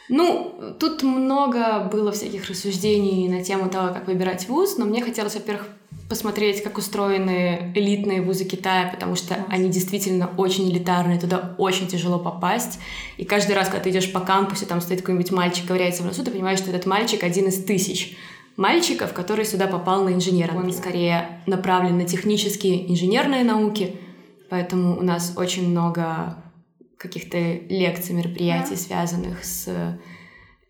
[0.09, 5.35] Ну, тут много было всяких рассуждений на тему того, как выбирать вуз, но мне хотелось,
[5.35, 5.69] во-первых,
[6.09, 12.19] посмотреть, как устроены элитные вузы Китая, потому что они действительно очень элитарные, туда очень тяжело
[12.19, 12.79] попасть.
[13.17, 16.23] И каждый раз, когда ты идешь по кампусу, там стоит какой-нибудь мальчик, ковыряется в носу,
[16.23, 18.17] ты понимаешь, что этот мальчик один из тысяч
[18.57, 20.57] мальчиков, который сюда попал на инженера.
[20.57, 23.97] Он скорее направлен на технические инженерные науки,
[24.51, 26.37] поэтому у нас очень много
[26.97, 29.99] каких-то лекций, мероприятий, связанных с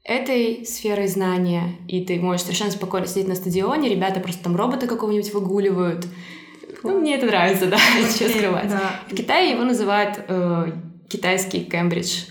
[0.03, 4.87] этой сферой знания, и ты можешь совершенно спокойно сидеть на стадионе, ребята просто там робота
[4.87, 6.07] какого-нибудь выгуливают.
[6.83, 8.69] Ну, мне это нравится, да, ничего скрывать.
[8.69, 9.01] Да.
[9.11, 10.73] В Китае его называют э,
[11.09, 12.25] китайский Кембридж.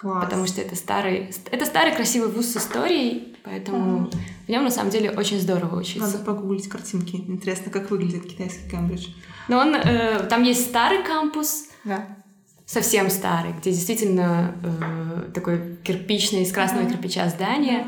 [0.00, 0.24] Класс.
[0.24, 4.14] Потому что это старый, это старый красивый вуз с историей, поэтому mm.
[4.46, 6.00] в нем на самом деле очень здорово учиться.
[6.00, 7.16] Надо погуглить картинки.
[7.16, 9.08] Интересно, как выглядит китайский Кембридж.
[9.48, 12.06] Но он, э, там есть старый кампус, да
[12.70, 16.92] совсем старый, где действительно э, такой кирпичный, из красного mm-hmm.
[16.92, 17.84] кирпича здание.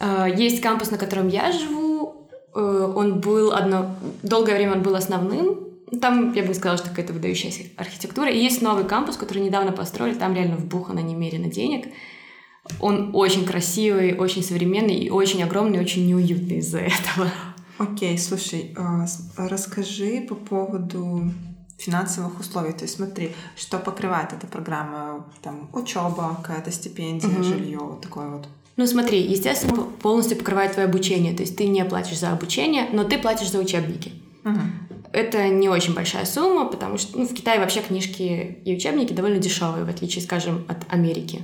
[0.00, 2.28] Э, есть кампус, на котором я живу.
[2.54, 3.96] Э, он был одно...
[4.22, 5.71] Долгое время он был основным.
[6.00, 8.30] Там, я бы сказала, что какая-то выдающаяся архитектура.
[8.30, 10.14] И есть новый кампус, который недавно построили.
[10.14, 11.88] Там реально вбухано немерено денег.
[12.80, 17.30] Он очень красивый, очень современный и очень огромный, очень неуютный из-за этого.
[17.78, 21.32] Окей, okay, слушай, э, расскажи по поводу
[21.78, 22.72] финансовых условий.
[22.72, 27.42] То есть смотри, что покрывает эта программа, там учеба, какая-то стипендия, угу.
[27.42, 28.48] жилье, вот такое вот.
[28.76, 31.34] Ну смотри, естественно, полностью покрывает твое обучение.
[31.34, 34.12] То есть ты не платишь за обучение, но ты платишь за учебники.
[34.44, 34.60] Угу.
[35.12, 39.38] Это не очень большая сумма, потому что ну, в Китае вообще книжки и учебники довольно
[39.38, 41.42] дешевые, в отличие, скажем, от Америки.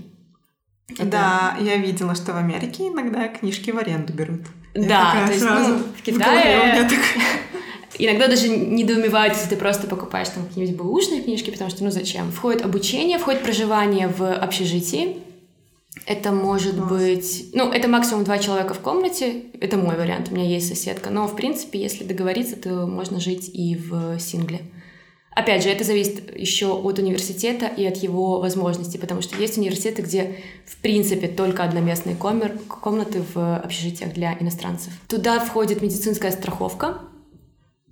[0.90, 1.04] Это...
[1.04, 4.40] Да, я видела, что в Америке иногда книжки в аренду берут.
[4.74, 6.88] Да, то есть ну, в Китае...
[8.00, 12.30] Иногда даже недоумевают, если ты просто покупаешь там какие-нибудь бэушные книжки, потому что, ну зачем?
[12.30, 15.16] Входит обучение, входит проживание в общежитии.
[16.08, 16.88] Это может Класс.
[16.88, 17.50] быть...
[17.52, 19.42] Ну, это максимум два человека в комнате.
[19.60, 21.10] Это мой вариант, у меня есть соседка.
[21.10, 24.62] Но, в принципе, если договориться, то можно жить и в сингле.
[25.36, 30.00] Опять же, это зависит еще от университета и от его возможностей, потому что есть университеты,
[30.00, 34.94] где, в принципе, только одноместные комнаты в общежитиях для иностранцев.
[35.08, 37.02] Туда входит медицинская страховка,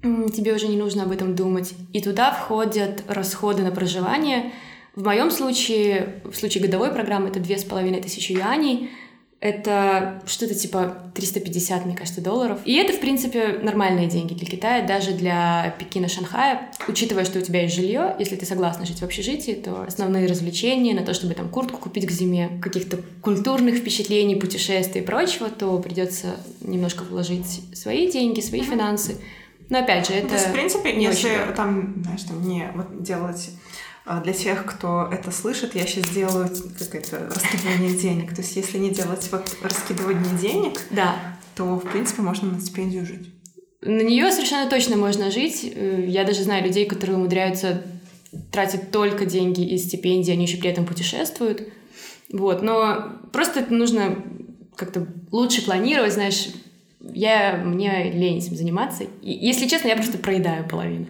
[0.02, 1.74] тебе уже не нужно об этом думать.
[1.92, 4.52] И туда входят расходы на проживание.
[4.96, 8.90] В моем случае, в случае годовой программы, это две с половиной тысячи юаней.
[9.38, 12.58] Это что-то типа 350, мне кажется, долларов.
[12.64, 16.70] И это, в принципе, нормальные деньги для Китая, даже для Пекина, Шанхая.
[16.88, 20.94] Учитывая, что у тебя есть жилье, если ты согласна жить в общежитии, то основные развлечения
[20.94, 25.78] на то, чтобы там куртку купить к зиме, каких-то культурных впечатлений, путешествий и прочего, то
[25.80, 29.18] придется немножко вложить свои деньги, свои финансы.
[29.68, 30.28] Но опять же, это.
[30.28, 33.50] То есть, в принципе, не если там, знаешь, там не вот делать
[34.22, 38.34] для тех, кто это слышит, я сейчас делаю как это раскидывание денег.
[38.34, 41.16] То есть, если не делать вот раскидывание денег, да.
[41.56, 43.28] то в принципе можно на стипендию жить.
[43.82, 45.70] На нее совершенно точно можно жить.
[45.74, 47.82] Э, я даже знаю людей, которые умудряются
[48.52, 51.68] тратить только деньги из стипендии, они еще при этом путешествуют.
[52.30, 54.22] Вот, но просто это нужно
[54.76, 56.48] как-то лучше планировать, знаешь,
[57.00, 59.04] я, мне лень этим заниматься.
[59.22, 61.06] И, если честно, я просто проедаю половину.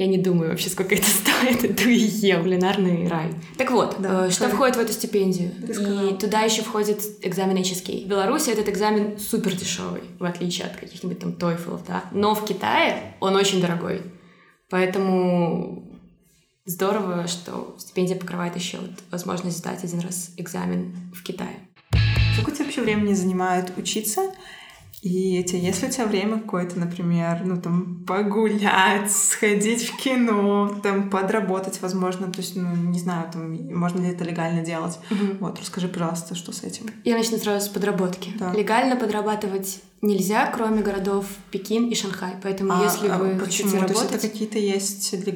[0.00, 1.62] Я не думаю вообще, сколько это стоит.
[1.62, 3.34] Иду и ем, кулинарный рай.
[3.58, 5.52] Так вот, да, э, что входит в эту стипендию?
[6.10, 8.06] И туда еще входит экзамен HSK.
[8.06, 12.04] В Беларуси этот экзамен супер дешевый, в отличие от каких-нибудь там TOEFL, да.
[12.12, 14.00] Но в Китае он очень дорогой.
[14.70, 15.84] Поэтому
[16.64, 21.68] здорово, что стипендия покрывает еще вот возможность сдать один раз экзамен в Китае.
[22.32, 24.22] Сколько тебе вообще времени занимает учиться?
[25.02, 31.08] И эти, если у тебя время какое-то, например, ну там погулять, сходить в кино, там
[31.08, 34.98] подработать, возможно, то есть, ну не знаю, там можно ли это легально делать.
[35.10, 35.38] Угу.
[35.40, 36.86] Вот, расскажи, пожалуйста, что с этим.
[37.04, 38.32] Я начну сразу с подработки.
[38.38, 38.52] Да.
[38.52, 42.34] Легально подрабатывать нельзя, кроме городов Пекин и Шанхай.
[42.42, 43.68] Поэтому а, если вы а почему?
[43.68, 43.96] хотите работать...
[43.96, 45.34] То есть это какие-то есть для...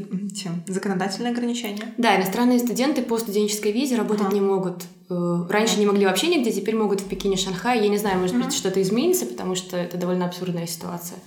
[0.66, 1.94] законодательные ограничения?
[1.98, 4.34] Да, иностранные студенты по студенческой визе работать ага.
[4.34, 4.84] не могут.
[5.10, 7.82] Э, раньше не могли вообще нигде, теперь могут в Пекине, Шанхае.
[7.82, 8.46] Я не знаю, может ага.
[8.46, 11.18] быть, что-то изменится, потому что это довольно абсурдная ситуация.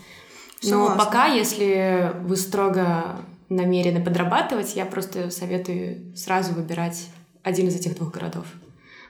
[0.63, 1.05] Но Согласна.
[1.05, 3.19] пока, если вы строго
[3.49, 7.07] намерены подрабатывать, я просто советую сразу выбирать
[7.43, 8.45] один из этих двух городов.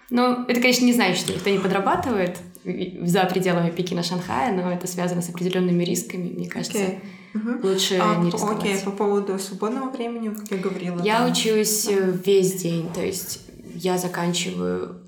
[0.09, 2.37] Но это, конечно, не значит, что никто не подрабатывает
[3.05, 6.77] за пределами Пекина, Шанхая, но это связано с определенными рисками, мне кажется.
[6.77, 6.99] Okay.
[7.33, 7.67] Угу.
[7.67, 8.57] Лучше а, не рисковать.
[8.57, 11.01] Окей, по поводу свободного времени, как я говорила.
[11.03, 11.31] Я да.
[11.31, 11.93] учусь да.
[12.25, 13.41] весь день, то есть
[13.75, 15.01] я заканчиваю...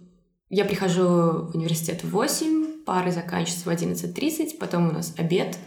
[0.49, 5.57] Я прихожу в университет в 8, пары заканчиваются в 11.30, потом у нас обед,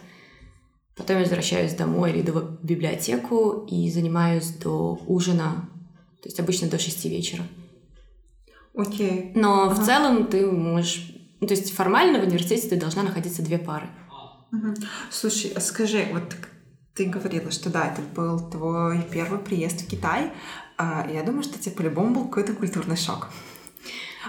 [0.95, 5.69] потом я возвращаюсь домой или в библиотеку и занимаюсь до ужина,
[6.21, 7.43] то есть обычно до 6 вечера.
[8.75, 9.31] Окей.
[9.35, 9.75] Но ага.
[9.75, 11.12] в целом ты можешь...
[11.43, 13.89] Ну, то есть формально в университете ты должна находиться две пары.
[14.53, 14.75] Угу.
[15.11, 16.23] Слушай, а скажи, вот
[16.95, 20.31] ты говорила, что да, это был твой первый приезд в Китай.
[20.77, 23.27] А я думаю, что тебе по-любому был какой-то культурный шок.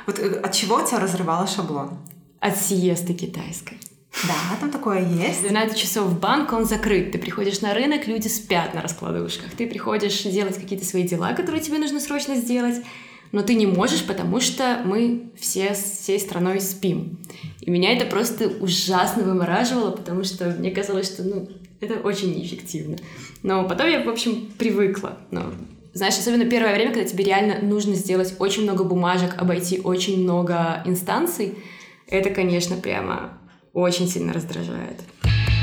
[0.09, 1.99] Вот э, от чего у тебя разрывало шаблон?
[2.41, 3.79] От сиесты китайской.
[4.25, 5.43] Да, там такое есть.
[5.43, 7.13] 12 часов банк, он закрыт.
[7.13, 9.53] Ты приходишь на рынок, люди спят на раскладушках.
[9.53, 12.83] Ты приходишь делать какие-то свои дела, которые тебе нужно срочно сделать
[13.35, 17.19] но ты не можешь, потому что мы все всей страной спим.
[17.61, 21.49] И меня это просто ужасно вымораживало, потому что мне казалось, что ну,
[21.81, 22.97] это очень неэффективно.
[23.43, 25.19] Но потом я, в общем, привыкла.
[25.33, 25.53] Но,
[25.95, 30.85] знаешь, особенно первое время, когда тебе реально нужно сделать очень много бумажек, обойти очень много
[30.85, 31.59] инстанций,
[32.07, 33.37] это, конечно, прямо
[33.73, 35.01] очень сильно раздражает.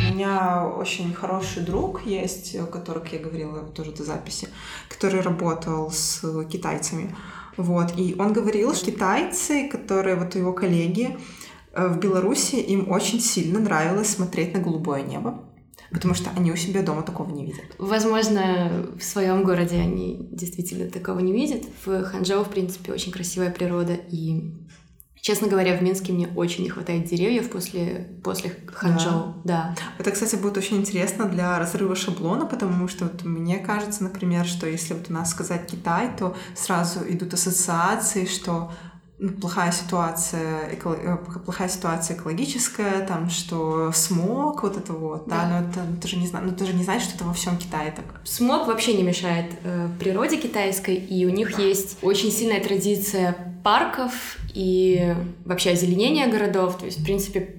[0.10, 4.49] У меня очень хороший друг есть, который, как я говорила тоже до записи,
[4.89, 7.15] который работал с китайцами.
[7.57, 7.97] Вот.
[7.97, 11.17] И он говорил, что китайцы, которые вот его коллеги
[11.73, 15.45] э, в Беларуси, им очень сильно нравилось смотреть на голубое небо.
[15.91, 17.65] Потому что они у себя дома такого не видят.
[17.77, 21.63] Возможно, в своем городе они действительно такого не видят.
[21.85, 24.53] В Ханчжоу, в принципе, очень красивая природа, и
[25.21, 29.36] Честно говоря, в Минске мне очень не хватает деревьев после, после Ханчжоу.
[29.43, 29.75] Да.
[29.75, 29.84] да.
[29.99, 34.65] Это, кстати, будет очень интересно для разрыва шаблона, потому что вот мне кажется, например, что
[34.65, 38.71] если вот у нас сказать Китай, то сразу идут ассоциации, что
[39.19, 40.89] ну, плохая ситуация, эко...
[40.89, 45.97] Э, плохая ситуация экологическая, там, что смог, вот это вот, да, да но это ну,
[46.01, 48.05] ты же не знаешь, ну ты же не знаешь, что это во всем Китае так.
[48.23, 51.62] Смог вообще не мешает э, природе китайской, и у них да.
[51.62, 57.56] есть очень сильная традиция парков и вообще озеленения городов, то есть, в принципе,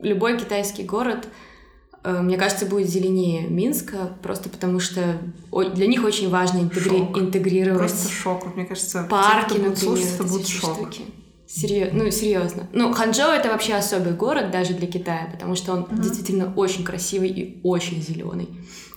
[0.00, 1.28] любой китайский город—
[2.04, 5.18] Э, мне кажется, будет зеленее Минска, просто потому что
[5.74, 6.98] для них очень важно интегри...
[6.98, 7.18] шок.
[7.18, 8.54] интегрировать просто шок.
[8.54, 10.76] Мне кажется, парки, те, например, слушать, это будет шок.
[10.76, 11.02] Штуки.
[11.46, 11.90] Серьез...
[11.92, 12.68] Ну, серьезно.
[12.72, 16.02] Ну, Ханчжоу это вообще особый город даже для Китая, потому что он mm-hmm.
[16.02, 18.48] действительно очень красивый и очень зеленый.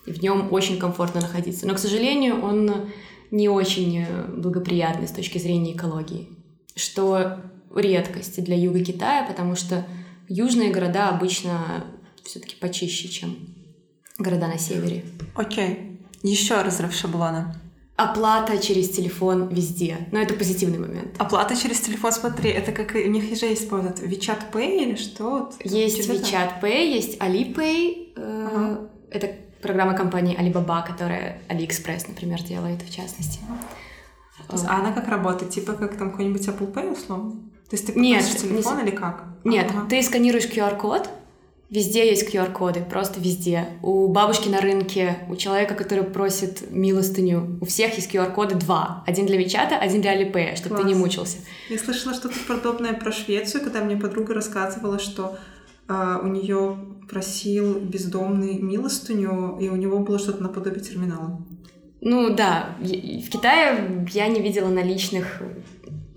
[0.06, 1.66] И в нем очень комфортно находиться.
[1.66, 2.90] Но, к сожалению, он
[3.32, 4.06] не очень
[4.36, 6.30] благоприятный с точки зрения экологии,
[6.78, 7.42] что
[7.76, 9.86] редкость для юга Китая, потому что
[10.30, 11.86] южные города обычно
[12.24, 13.38] все-таки почище, чем
[14.18, 15.04] города на севере.
[15.36, 16.00] Окей.
[16.24, 17.60] Еще разрыв шаблона.
[17.96, 20.08] Оплата через телефон везде.
[20.12, 21.16] Но это позитивный момент.
[21.18, 25.52] Оплата через телефон, смотри, это как у них же есть вот WeChat Pay или что?
[25.64, 28.14] Есть что WeChat Pay, есть Alipay.
[28.16, 28.90] Э, ага.
[29.10, 33.40] Это программа компании Alibaba, которая AliExpress, например, делает в частности.
[34.50, 35.52] А она как работает?
[35.52, 37.32] Типа как там какой-нибудь Apple Pay условно?
[37.70, 38.84] То есть ты Нет, телефон не...
[38.84, 39.26] или как?
[39.44, 39.88] Нет, ага.
[39.90, 41.10] ты сканируешь QR-код,
[41.70, 43.68] Везде есть QR-коды, просто везде.
[43.82, 49.04] У бабушки на рынке, у человека, который просит милостыню, у всех есть QR-коды два.
[49.06, 50.82] Один для Вичата, один для Алипея, чтобы Класс.
[50.84, 51.38] ты не мучился.
[51.70, 55.38] Я слышала что-то подобное про Швецию, когда мне подруга рассказывала, что
[55.90, 56.78] э, у нее
[57.10, 61.42] просил бездомный милостыню, и у него было что-то наподобие терминала.
[62.10, 65.42] Ну да, в Китае я не видела наличных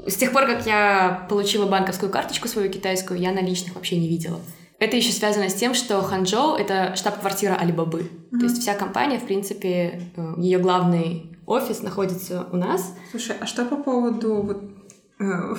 [0.07, 4.41] с тех пор, как я получила банковскую карточку свою китайскую, я наличных вообще не видела.
[4.79, 8.03] Это еще связано с тем, что Ханчжоу— это штаб-квартира Алибабы.
[8.03, 8.39] Mm-hmm.
[8.39, 12.95] То есть вся компания, в принципе, э, ее главный офис находится у нас.
[13.11, 14.63] Слушай, а что по поводу вот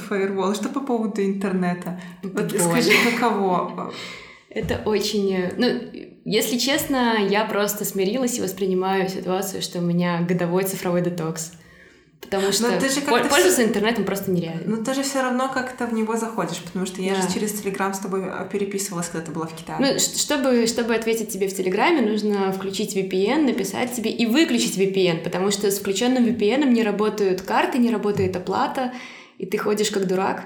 [0.07, 1.99] фаервола, что по поводу интернета?
[2.23, 3.93] Вот скажи, каково?
[4.49, 5.33] Это очень...
[5.33, 5.67] Э, ну,
[6.23, 11.53] если честно, я просто смирилась и воспринимаю ситуацию, что у меня годовой цифровой детокс.
[12.21, 13.63] Потому что ты же пользоваться все...
[13.63, 14.77] интернетом просто нереально.
[14.77, 17.21] Но ты же все равно как-то в него заходишь, потому что я да.
[17.21, 19.79] же через Телеграм с тобой а, переписывалась, когда ты была в Китае.
[19.79, 25.23] Ну, чтобы, чтобы ответить тебе в Телеграме, нужно включить VPN, написать тебе и выключить VPN,
[25.23, 28.93] потому что с включенным VPN не работают карты, не работает оплата,
[29.37, 30.45] и ты ходишь как дурак.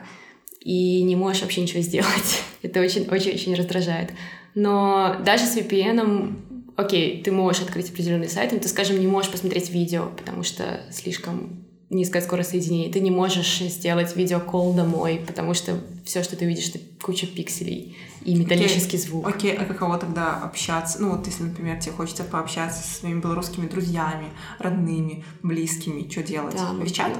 [0.62, 2.42] и не можешь вообще ничего сделать.
[2.64, 4.12] Это очень-очень-очень раздражает.
[4.56, 6.34] Но даже с VPN,
[6.78, 10.82] окей, ты можешь открыть определенный сайт, но ты, скажем, не можешь посмотреть видео, потому что
[10.91, 12.91] слишком низкая скорость соединения.
[12.91, 17.96] Ты не можешь сделать видеокол домой, потому что все, что ты видишь, это куча пикселей
[18.24, 19.00] и металлический okay.
[19.00, 19.28] звук.
[19.28, 19.62] Окей, okay.
[19.62, 21.02] а каково тогда общаться?
[21.02, 26.56] Ну вот если, например, тебе хочется пообщаться со своими белорусскими друзьями, родными, близкими, что делать?
[26.56, 27.13] Да, Вичат?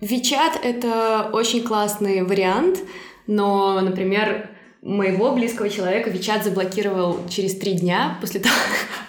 [0.00, 2.80] Вичат— это очень классный вариант,
[3.26, 4.50] но, например,
[4.86, 8.54] моего близкого человека Вичат заблокировал через три дня после того...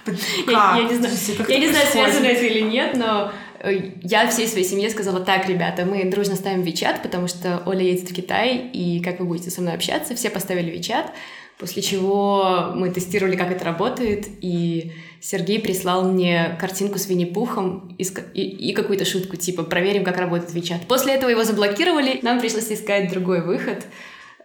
[0.48, 1.13] Я, я не знаю,
[1.50, 5.50] я не знаю связано это или нет, но э, я всей своей семье сказала, так,
[5.50, 9.52] ребята, мы дружно ставим Вичат, потому что Оля едет в Китай, и как вы будете
[9.52, 10.16] со мной общаться?
[10.16, 11.12] Все поставили Вичат,
[11.60, 18.04] после чего мы тестировали, как это работает, и Сергей прислал мне картинку с Винни-Пухом и,
[18.34, 20.88] и, и какую-то шутку, типа «проверим, как работает Вичат».
[20.88, 23.86] После этого его заблокировали, нам пришлось искать другой выход,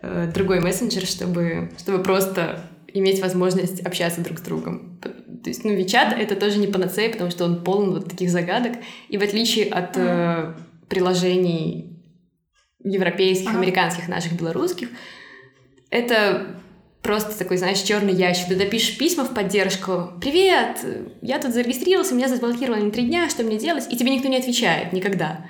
[0.02, 5.00] э, другой мессенджер, чтобы, чтобы просто иметь возможность общаться друг с другом.
[5.00, 8.74] То есть, ну, Вичат— это тоже не панацея, потому что он полон вот таких загадок.
[9.08, 10.54] И в отличие от э,
[10.88, 11.98] приложений
[12.84, 13.58] европейских, ага.
[13.58, 14.88] американских, наших, белорусских,
[15.90, 16.56] это
[17.02, 18.48] просто такой, знаешь, черный ящик.
[18.48, 20.12] Ты допишешь письма в поддержку.
[20.20, 20.84] «Привет!
[21.20, 24.36] Я тут зарегистрировался, меня заблокировали на три дня, что мне делать?» И тебе никто не
[24.36, 25.46] отвечает никогда.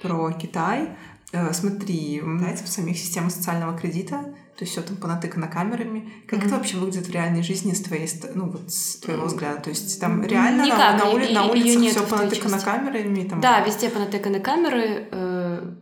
[0.00, 0.88] Про Китай.
[1.32, 6.12] Э, смотри, в самих системах социального кредита то есть все там понатыкано камерами.
[6.28, 6.46] Как mm-hmm.
[6.46, 9.62] это вообще выглядит в реальной жизни с твоей, ну вот с твоего взгляда?
[9.62, 13.28] То есть там реально Никак, на, на, ули, на улице все понатыкано камерами?
[13.28, 13.40] Там...
[13.40, 15.08] Да, везде понатыканы камеры.
[15.10, 15.72] Э,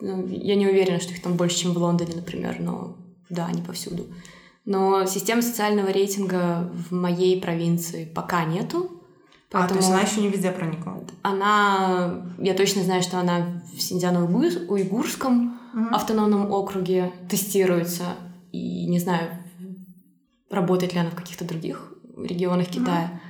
[0.00, 2.96] ну, я не уверена, что их там больше, чем в Лондоне, например, но
[3.28, 4.06] да, они повсюду.
[4.64, 9.03] Но системы социального рейтинга в моей провинции пока нету.
[9.54, 11.00] Поэтому а, то есть она еще не везде проникла?
[11.22, 12.24] Она...
[12.38, 15.94] Я точно знаю, что она в Синьцзяно-Уйгурском угу.
[15.94, 18.16] автономном округе тестируется.
[18.50, 19.30] И не знаю,
[20.50, 23.04] работает ли она в каких-то других регионах Китая.
[23.04, 23.20] Угу.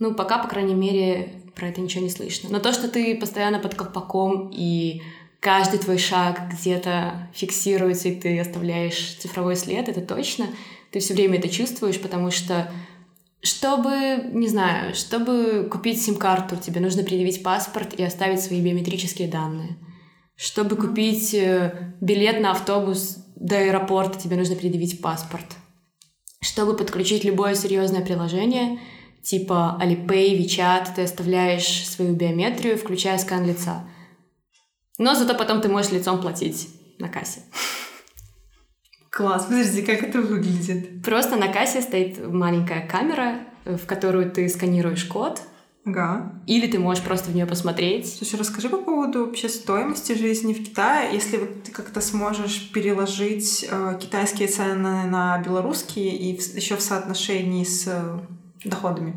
[0.00, 2.50] Ну, пока, по крайней мере, про это ничего не слышно.
[2.50, 5.00] Но то, что ты постоянно под колпаком и
[5.40, 10.46] каждый твой шаг где-то фиксируется, и ты оставляешь цифровой след, это точно
[10.90, 12.70] ты все время это чувствуешь, потому что
[13.42, 19.78] чтобы, не знаю, чтобы купить сим-карту, тебе нужно предъявить паспорт и оставить свои биометрические данные.
[20.36, 25.46] Чтобы купить э, билет на автобус до аэропорта, тебе нужно предъявить паспорт.
[26.42, 28.78] Чтобы подключить любое серьезное приложение,
[29.22, 33.84] типа Alipay, WeChat, ты оставляешь свою биометрию, включая скан лица.
[34.98, 37.40] Но зато потом ты можешь лицом платить на кассе.
[39.10, 41.02] Класс, подожди, как это выглядит?
[41.02, 45.40] Просто на кассе стоит маленькая камера, в которую ты сканируешь код,
[45.86, 46.32] Ага.
[46.46, 48.14] Или ты можешь просто в нее посмотреть.
[48.14, 51.14] Слушай, расскажи по поводу вообще стоимости жизни в Китае.
[51.14, 56.82] Если вот ты как-то сможешь переложить э, китайские цены на белорусские и в, еще в
[56.82, 58.18] соотношении с э,
[58.64, 59.12] доходами.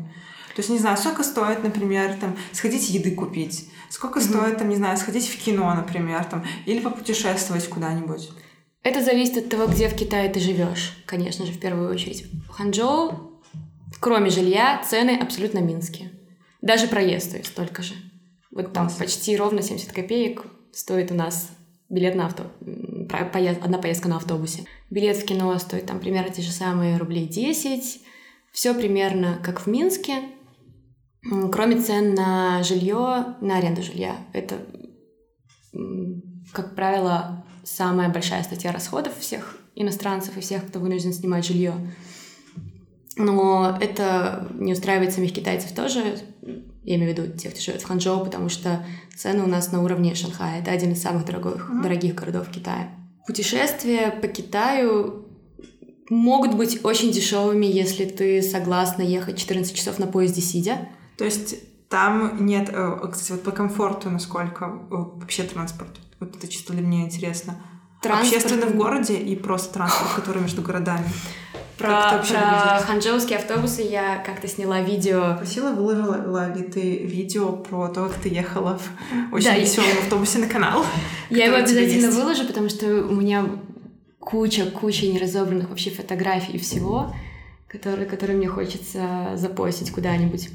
[0.56, 4.28] То есть, не знаю, сколько стоит, например, там, сходить еды купить, сколько mm-hmm.
[4.28, 8.30] стоит, там, не знаю, сходить в кино, например, там, или попутешествовать куда-нибудь.
[8.84, 12.26] Это зависит от того, где в Китае ты живешь, конечно же, в первую очередь.
[12.46, 13.40] В Ханчжоу,
[13.98, 16.12] кроме жилья, цены абсолютно минские.
[16.60, 17.94] Даже проезд стоит столько же.
[18.50, 21.50] Вот там почти ровно 70 копеек стоит у нас
[21.88, 22.44] билет на авто,
[23.32, 24.64] поезд, одна поездка на автобусе.
[24.90, 28.02] Билет в кино стоит там примерно те же самые рублей 10.
[28.52, 30.16] Все примерно как в Минске,
[31.52, 34.18] кроме цен на жилье, на аренду жилья.
[34.34, 34.56] Это,
[36.52, 41.74] как правило, самая большая статья расходов всех иностранцев и всех, кто вынужден снимать жилье.
[43.16, 46.18] Но это не устраивает самих китайцев тоже.
[46.82, 48.84] Я имею в виду тех, кто живет в Ханчжоу, потому что
[49.16, 50.60] цены у нас на уровне Шанхая.
[50.60, 51.82] Это один из самых дорогих, mm-hmm.
[51.82, 52.90] дорогих городов Китая.
[53.26, 55.26] Путешествия по Китаю
[56.10, 60.88] могут быть очень дешевыми, если ты согласна ехать 14 часов на поезде сидя.
[61.16, 61.56] То есть
[61.88, 66.82] там нет, э, кстати, вот по комфорту, насколько э, вообще транспорт вот это чисто для
[66.82, 67.56] меня интересно.
[68.02, 68.34] Транспорт...
[68.34, 71.06] Общественный в городе и просто транспорт, который между городами.
[71.78, 75.36] Про, про ханчжоуские автобусы я как-то сняла видео.
[75.36, 79.98] Просила, выложила ли ты видео про то, как ты ехала в очень да, веселом я...
[80.02, 80.84] автобусе на канал?
[81.30, 83.46] Я его обязательно выложу, потому что у меня
[84.20, 87.12] куча-куча неразобранных вообще фотографий и всего,
[87.66, 90.50] которые, которые мне хочется запостить куда-нибудь.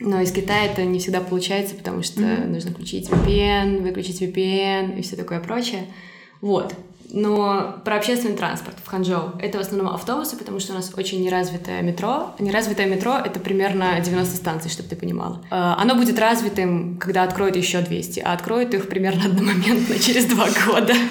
[0.00, 2.46] Но из Китая это не всегда получается, потому что mm-hmm.
[2.46, 5.86] нужно включить VPN, выключить VPN и все такое прочее.
[6.40, 6.74] Вот.
[7.12, 11.22] Но про общественный транспорт в Ханчжоу это в основном автобусы, потому что у нас очень
[11.22, 12.34] неразвитое метро.
[12.38, 15.42] Неразвитое метро— это примерно 90 станций, чтобы ты понимала.
[15.50, 20.48] Э, оно будет развитым, когда откроют еще 200, а откроют их примерно одномоментно через два
[20.66, 20.94] года.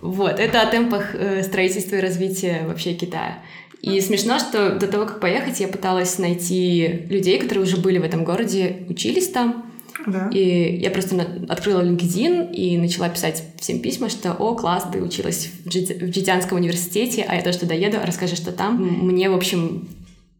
[0.00, 3.42] Вот, это о темпах э, строительства и развития вообще Китая.
[3.82, 8.04] И смешно, что до того, как поехать, я пыталась найти людей, которые уже были в
[8.04, 9.64] этом городе, учились там.
[10.06, 10.30] Да.
[10.32, 11.16] И я просто
[11.48, 16.10] открыла LinkedIn и начала писать всем письма, что «О, класс, ты училась в, Джи- в
[16.10, 18.76] Джитянском университете, а я тоже туда еду, расскажи, что там».
[18.76, 19.88] М, Мне, в общем,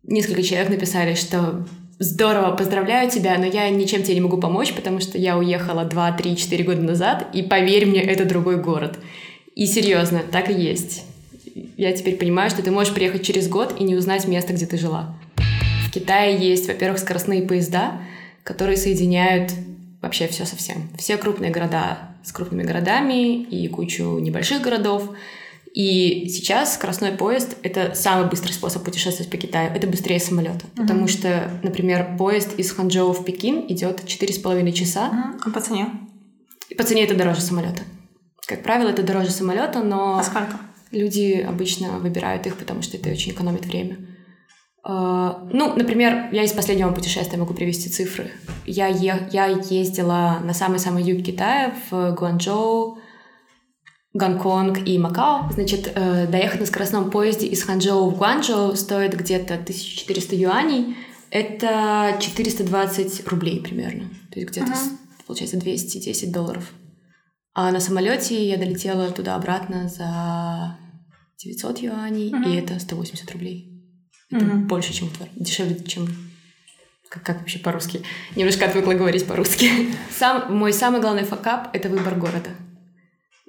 [0.05, 1.67] несколько человек написали, что
[1.99, 6.13] «Здорово, поздравляю тебя, но я ничем тебе не могу помочь, потому что я уехала 2,
[6.13, 8.99] 3, 4 года назад, и поверь мне, это другой город».
[9.57, 11.05] И серьезно, так и есть.
[11.77, 14.79] Я теперь понимаю, что ты можешь приехать через год и не узнать место, где ты
[14.79, 15.17] жила.
[15.87, 18.01] В Китае есть, во-первых, скоростные поезда,
[18.45, 19.53] которые соединяют
[20.03, 20.89] вообще все со всем.
[20.99, 25.11] Все крупные города с крупными городами и кучу небольших городов.
[25.75, 29.71] И сейчас скоростной поезд— это самый быстрый способ путешествовать по Китаю.
[29.75, 30.67] Это быстрее самолета.
[30.77, 35.09] Потому что, например, поезд из Ханчжоу в Пекин идет 4,5 часа.
[35.09, 35.41] Мгм.
[35.45, 35.87] А по цене?
[36.69, 37.83] И по цене это дороже самолета.
[38.47, 40.59] Как правило, это дороже самолета, но А сколько?
[40.93, 43.99] Люди обычно выбирают их, потому что это очень экономит время.
[44.85, 48.31] А, Ну, например, я из последнего путешествия могу привести цифры.
[48.67, 52.99] Я, е- я ездила на самый-самый юг Китая, в Гуанчжоу,
[54.15, 55.51] Гонконг и Макао.
[55.53, 60.97] Значит, э, доехать на скоростном поезде из Ханчжоу в Гуанчжоу стоит где-то 1400 юаней.
[61.31, 64.09] Это 420 рублей примерно.
[64.33, 64.81] То есть где-то, Ага.
[65.27, 66.73] получается, 210 долларов.
[67.61, 70.77] А на самолете я долетела туда-обратно за
[71.39, 72.43] 900 юаней, Мгм.
[72.53, 73.83] и это 180 рублей.
[74.31, 74.69] Это Мгм.
[74.69, 76.07] больше, чем дешевле, чем
[77.09, 78.03] как, как вообще по-русски?
[78.37, 79.71] Немножко отвыкла говорить по-русски.
[80.17, 82.51] Сам, мой самый главный факап— это выбор города.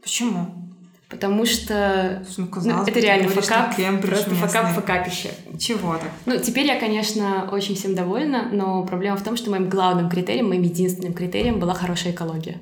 [0.01, 0.72] Почему?
[1.07, 4.82] Потому что Ну, ну, казалось бы, это реально говоришь, факап, просто факап местный.
[4.82, 5.30] факапище.
[5.60, 6.10] Чего так?
[6.26, 10.49] Ну, теперь я, конечно, очень всем довольна, но проблема в том, что моим главным критерием,
[10.49, 12.60] моим единственным критерием была хорошая экология.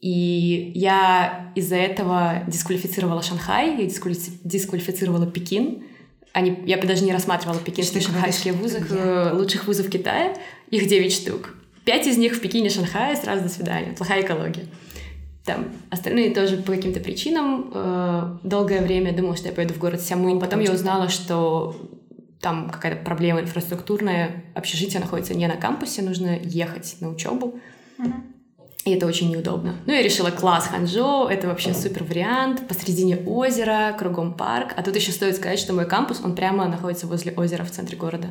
[0.00, 5.82] И я из-за этого дисквалифицировала Шанхай, я дисквалифи- дисквалифицировала Пекин.
[6.32, 8.94] Они, я бы даже не рассматривала пекинские шанхайские вузы, Где?
[8.94, 10.36] э, лучших вузов Китая.
[10.70, 11.54] Их 9 штук.
[11.84, 13.92] Пять из них в Пекине, Шанхае, сразу до свидания.
[13.94, 14.66] Плохая экология.
[15.44, 17.70] Там остальные тоже по каким-то причинам.
[17.74, 20.38] э, долгое время думала, что я поеду в город Сямынь.
[20.40, 21.76] Потом я узнала, что
[22.40, 24.44] там какая-то проблема инфраструктурная.
[24.54, 27.58] Общежитие находится не на кампусе, нужно ехать на учебу.
[27.98, 28.24] Мгм.
[28.86, 29.76] И это очень неудобно.
[29.86, 32.66] Ну, я решила, класс, Ханчжоу, это вообще супер вариант.
[32.66, 34.72] Посредине озера, кругом парк.
[34.76, 37.98] А тут еще стоит сказать, что мой кампус, он прямо находится возле озера в центре
[37.98, 38.28] города.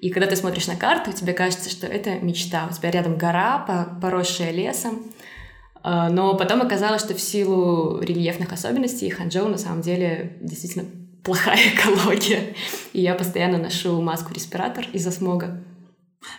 [0.00, 2.66] И когда ты смотришь на карту, тебе кажется, что это мечта.
[2.70, 5.02] У тебя рядом гора, по- поросшая лесом.
[5.82, 10.86] А, Но потом оказалось, что в силу рельефных особенностей Ханчжоу на самом деле действительно
[11.22, 12.54] плохая экология.
[12.94, 15.62] И я постоянно ношу маску-респиратор из-за смога.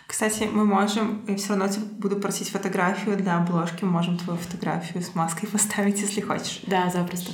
[0.08, 4.40] Кстати, мы можем, я все равно тебя буду просить фотографию для обложки, мы можем твою
[4.40, 6.62] фотографию с маской поставить, если хочешь.
[6.68, 7.32] Да, запросто.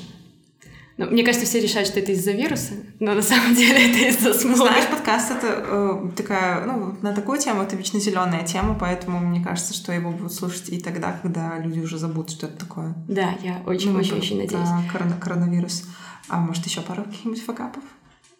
[0.97, 4.33] Ну, мне кажется, все решают, что это из-за вируса, но на самом деле это из-за
[4.33, 4.57] смога.
[4.57, 9.41] Знаешь, подкаст это э, такая, ну, на такую тему это вечно зеленая тема, поэтому мне
[9.41, 12.93] кажется, что его будут слушать и тогда, когда люди уже забудут, что это такое.
[13.07, 14.91] Да, я Ну, очень-очень-очень про надеюсь.
[14.91, 15.85] корона- коронавирус.
[16.27, 17.83] А может, еще пару каких-нибудь факапов?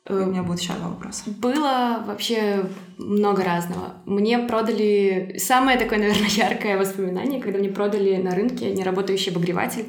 [0.10, 1.24] И Э, У меня будет еще два вопроса.
[1.28, 2.66] Было вообще
[2.98, 3.94] много разного.
[4.06, 5.36] Мне продали...
[5.38, 9.86] Самое такое, наверное, яркое воспоминание, когда мне продали на рынке неработающий обогреватель.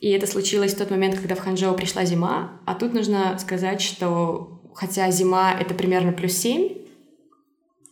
[0.00, 2.60] И это случилось в тот момент, когда в Ханчжоу пришла зима.
[2.66, 6.84] А тут нужно сказать, что хотя зима— это примерно плюс 7,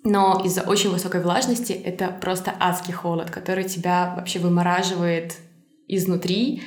[0.04, 5.36] но из-за очень высокой влажности это просто адский холод, который тебя вообще вымораживает
[5.86, 6.62] изнутри.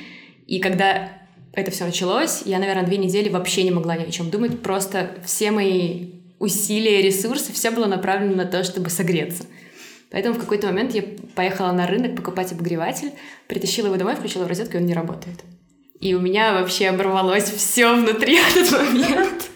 [0.46, 1.10] И когда
[1.56, 4.62] это все началось, я, наверное, две недели вообще не могла ни о чем думать.
[4.62, 9.44] Просто все мои усилия, ресурсы, все было направлено на то, чтобы согреться.
[10.10, 11.02] Поэтому в какой-то момент я
[11.34, 13.10] поехала на рынок покупать обогреватель,
[13.48, 15.40] притащила его домой, включила в розетку, и он не работает.
[15.98, 19.50] И у меня вообще оборвалось все внутри в этот момент.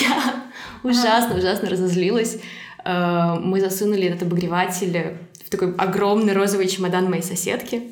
[0.00, 0.44] Я
[0.82, 2.38] ужасно, ужасно разозлилась.
[2.86, 7.82] Э, Мы засунули этот обогреватель в такой огромный розовый чемодан моей соседки.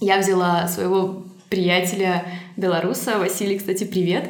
[0.00, 2.24] Я взяла своего приятеля
[2.56, 4.28] белоруса, Василий, кстати, привет.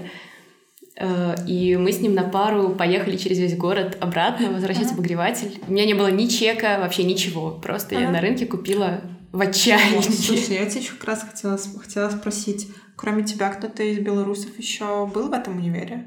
[0.96, 4.94] Э, И мы с ним на пару поехали через весь город обратно возвращать Ага.
[4.94, 5.60] обогреватель.
[5.68, 7.52] У меня не было ни чека, вообще ничего.
[7.52, 8.12] Просто я Ага.
[8.12, 9.02] на рынке купила
[9.32, 10.00] в отчаянии.
[10.02, 15.06] Слушай, я тебя еще как раз хотела, хотела спросить, кроме тебя кто-то из белорусов еще
[15.06, 16.06] был в этом универе?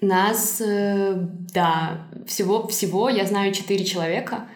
[0.00, 1.14] Нас, э,
[1.54, 4.46] да, всего, всего я знаю четыре человека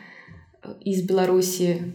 [0.84, 1.94] из Беларуси.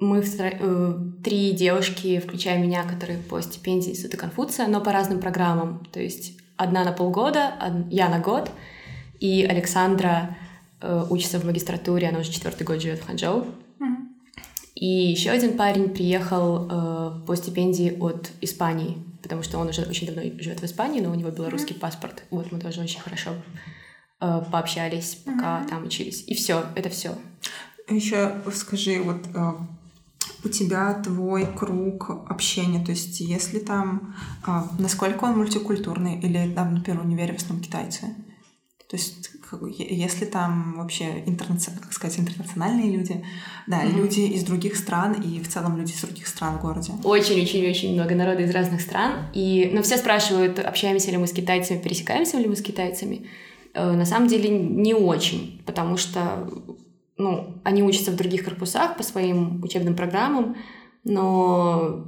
[0.00, 5.86] Мы э, три девушки, включая меня, которые по стипендии Института Конфуция, но по разным программам.
[5.92, 8.50] То есть одна на полгода, од- я на год,
[9.20, 10.36] и Александра
[10.80, 13.46] э, учится в магистратуре, она уже четвертый год живет в Ханчжоу.
[14.74, 20.08] И еще один парень приехал э, по стипендии от Испании, потому что он уже очень
[20.08, 21.80] давно живет в Испании, но у него белорусский mm-hmm.
[21.80, 22.24] паспорт.
[22.30, 23.30] Вот мы тоже очень хорошо
[24.20, 25.68] э, пообщались, пока mm-hmm.
[25.68, 26.24] там учились.
[26.26, 27.14] И все, это все.
[27.88, 29.52] Еще скажи, вот э,
[30.44, 34.14] у тебя твой круг общения, то есть если там,
[34.46, 38.14] э, насколько он мультикультурный, или там, например, универе в основном китайцы?
[38.88, 39.30] То есть,
[39.78, 41.78] если там вообще интернацион...
[41.78, 43.24] как сказать, интернациональные люди,
[43.66, 43.96] да, mm-hmm.
[43.96, 46.92] люди из других стран и в целом люди из других стран в городе.
[47.02, 49.30] Очень-очень-очень много народа из разных стран.
[49.32, 53.26] И, но ну, все спрашивают, общаемся ли мы с китайцами, пересекаемся ли мы с китайцами.
[53.72, 56.48] Э, на самом деле не очень, потому что
[57.16, 60.56] ну, они учатся в других корпусах по своим учебным программам,
[61.04, 62.06] но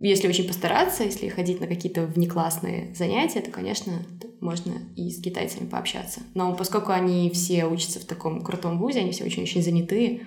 [0.00, 3.92] если очень постараться, если ходить на какие-то внеклассные занятия, то, конечно,
[4.40, 6.20] можно и с китайцами пообщаться.
[6.34, 10.26] Но поскольку они все учатся в таком крутом вузе, они все очень-очень занятые,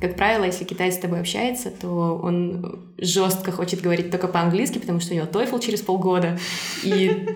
[0.00, 5.00] как правило, если китаец с тобой общается, то он жестко хочет говорить только по-английски, потому
[5.00, 6.38] что у него TOEFL через полгода.
[6.84, 7.26] И,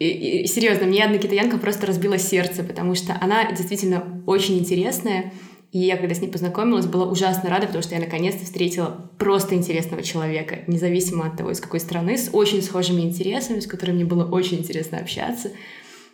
[0.00, 5.32] и, и серьезно, мне одна китаянка просто разбила сердце, потому что она действительно очень интересная,
[5.72, 9.54] и я, когда с ней познакомилась, была ужасно рада, потому что я наконец-то встретила просто
[9.54, 14.04] интересного человека, независимо от того, из какой страны, с очень схожими интересами, с которыми мне
[14.04, 15.50] было очень интересно общаться.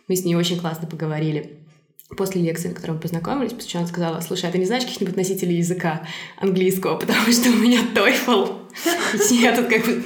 [0.07, 1.59] Мы с ней очень классно поговорили.
[2.15, 4.85] После лекции, на которой мы познакомились, после чего она сказала, слушай, а ты не знаешь
[4.85, 6.07] каких-нибудь носителей языка
[6.37, 7.79] английского, потому что у меня.
[9.29, 10.03] И я тут как бы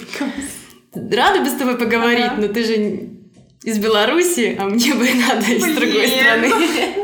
[1.15, 3.09] рада бы с тобой поговорить, но ты же
[3.61, 7.02] из Беларуси, а мне бы надо из другой страны.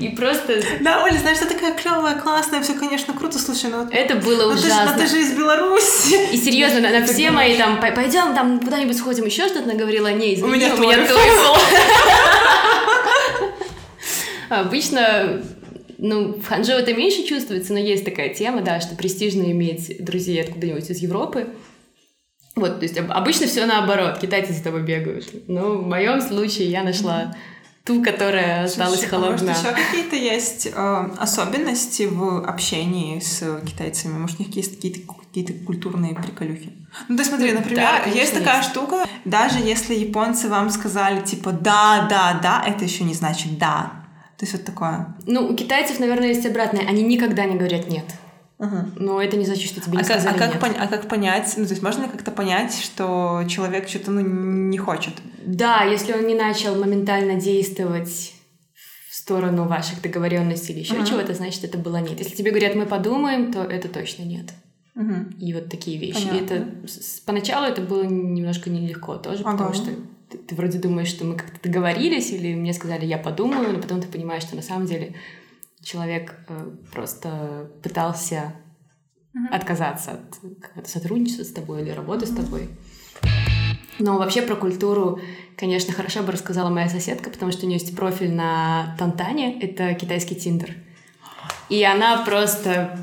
[0.00, 0.60] И просто...
[0.80, 3.88] Да, Оля, знаешь, ты такая клевая, классная, все, конечно, круто, слушай, но...
[3.90, 4.92] Это было но ужасно.
[4.96, 6.32] Но ты же из Беларуси.
[6.32, 10.12] И серьезно, на, на все мои там, пойдем там куда-нибудь сходим, еще что-то, она говорила,
[10.12, 10.98] не, извини, у меня, у меня
[14.50, 15.42] Обычно
[15.98, 20.40] ну, в Ханчжоу это меньше чувствуется, но есть такая тема, да, что престижно иметь друзей
[20.42, 21.48] откуда-нибудь из Европы.
[22.56, 25.48] Вот, то есть обычно все наоборот, китайцы за тобой бегают.
[25.48, 27.34] Но в моем случае я нашла
[27.84, 29.52] ту, которая осталась Слушай, холодна.
[29.52, 34.18] А может, еще какие-то есть э, особенности в общении с китайцами?
[34.18, 35.00] Может, у них есть какие-то
[35.34, 36.72] какие-то культурные приколюхи?
[37.08, 38.70] Ну, ты смотри, например, да, конечно, есть такая есть.
[38.70, 44.04] штука, даже если японцы вам сказали, типа, да, да, да, это еще не значит да.
[44.38, 45.14] То есть вот такое.
[45.26, 46.86] Ну, у китайцев, наверное, есть обратное.
[46.88, 48.04] Они никогда не говорят «нет».
[48.58, 48.76] Угу.
[48.96, 50.78] Но это не значит, что тебе не а сказали как, а, как нет.
[50.80, 55.14] а как понять, ну, то есть можно как-то понять, что человек что-то ну, не хочет?
[55.44, 58.32] Да, если он не начал моментально действовать
[59.10, 61.06] в сторону ваших договоренностей или еще угу.
[61.06, 62.18] чего-то, значит, это было нет.
[62.18, 64.52] Если тебе говорят, мы подумаем, то это точно нет.
[64.94, 65.14] Угу.
[65.40, 66.28] И вот такие вещи.
[66.28, 66.36] Понятно.
[66.36, 66.68] И это
[67.26, 69.52] поначалу это было немножко нелегко тоже, ага.
[69.52, 69.90] потому что
[70.30, 74.00] ты, ты вроде думаешь, что мы как-то договорились, или мне сказали, я подумаю, но потом
[74.00, 75.14] ты понимаешь, что на самом деле
[75.84, 78.54] человек э, просто пытался
[79.34, 79.54] mm-hmm.
[79.54, 82.32] отказаться от какого-то сотрудничества с тобой или работы mm-hmm.
[82.32, 82.70] с тобой.
[83.98, 85.20] Но вообще про культуру,
[85.56, 89.94] конечно, хорошо бы рассказала моя соседка, потому что у нее есть профиль на Тантане, это
[89.94, 90.74] китайский тиндер.
[91.68, 92.98] И она просто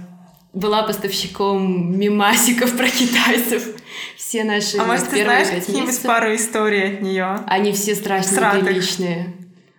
[0.54, 3.64] была поставщиком мимасиков про китайцев.
[4.18, 7.40] Все наши А может, ты знаешь какие-нибудь пару историй от нее?
[7.48, 9.34] Они все страшно неприличные.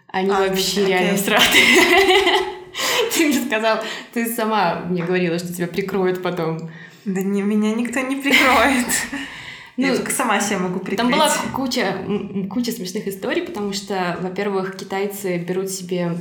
[0.08, 0.86] Они а, вообще окей.
[0.86, 1.64] реально сратые.
[3.14, 3.80] Ты мне сказал,
[4.12, 6.70] ты сама мне говорила, что тебя прикроют потом.
[7.04, 8.86] Да не, меня никто не прикроет.
[9.78, 10.98] Ну, Я только сама себя могу прикрыть.
[10.98, 11.96] Там была куча,
[12.50, 16.18] куча смешных историй, потому что, во-первых, китайцы берут себе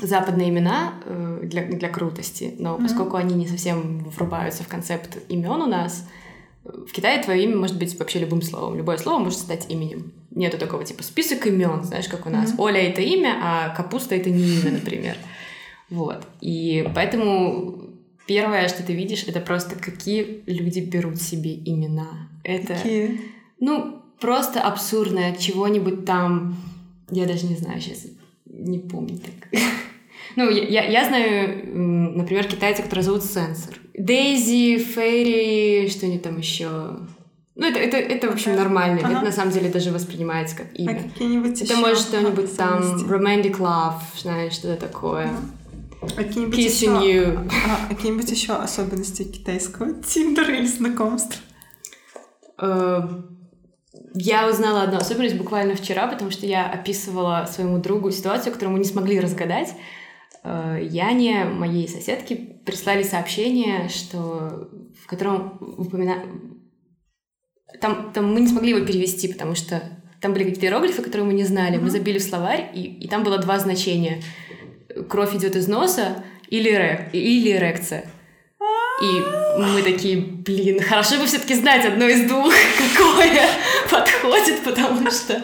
[0.00, 2.82] западные имена э, для, для крутости, но mm-hmm.
[2.82, 6.08] поскольку они не совсем врубаются в концепт имен у нас,
[6.62, 8.76] в Китае твое имя может быть вообще любым словом.
[8.76, 10.12] Любое слово может стать именем.
[10.30, 12.52] Нету такого типа список имен, знаешь, как у нас.
[12.52, 12.62] Mm-hmm.
[12.62, 15.16] Оля это имя, а капуста это не имя, например.
[15.90, 16.26] Вот.
[16.40, 17.88] И поэтому
[18.26, 22.28] первое, что ты видишь, это просто какие люди берут себе имена.
[22.44, 23.20] Это, какие?
[23.58, 26.56] ну, просто абсурдное, чего-нибудь там,
[27.10, 28.06] я даже не знаю сейчас,
[28.46, 29.60] не помню так.
[30.36, 31.66] Ну, я, я знаю,
[32.16, 33.74] например, китайцы, которые зовут Сенсор.
[33.94, 36.68] Дейзи, Ферри, что-нибудь там еще.
[37.56, 39.00] Ну, это, это, это в общем, нормально.
[39.02, 39.14] Ага.
[39.14, 40.92] Это на самом деле даже воспринимается как имя.
[40.92, 45.24] А какие-нибудь Это может что-нибудь там Romantic Love, знаешь, что-то такое.
[45.24, 45.40] Ага.
[46.00, 51.42] Какие-нибудь еще, а, какие-нибудь еще особенности китайского тиндера или знакомств?
[52.60, 53.00] Э,
[54.14, 58.78] я узнала одну особенность буквально вчера, потому что я описывала своему другу ситуацию, которую мы
[58.78, 59.74] не смогли разгадать.
[60.44, 64.70] Э, Яне, моей соседке, прислали сообщение, что
[65.02, 66.22] в котором упомина...
[67.80, 69.82] Там, там мы не смогли его перевести, потому что
[70.20, 71.76] там были какие-то иероглифы, которые мы не знали.
[71.76, 71.82] Mm-hmm.
[71.82, 74.22] Мы забили в словарь, и, и там было два значения—
[75.04, 78.04] кровь идет из носа или, эрек, или эрекция.
[79.02, 79.22] И
[79.60, 82.52] мы такие, блин, хорошо бы все-таки знать одно из двух,
[82.96, 83.48] какое
[83.90, 85.40] подходит, потому что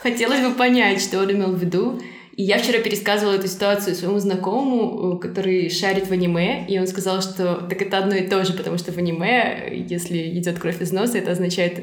[0.00, 2.00] хотелось бы понять, что он имел в виду.
[2.36, 7.20] И я вчера пересказывала эту ситуацию своему знакомому, который шарит в аниме, и он сказал,
[7.20, 10.92] что так это одно и то же, потому что в аниме, если идет кровь из
[10.92, 11.80] носа, это означает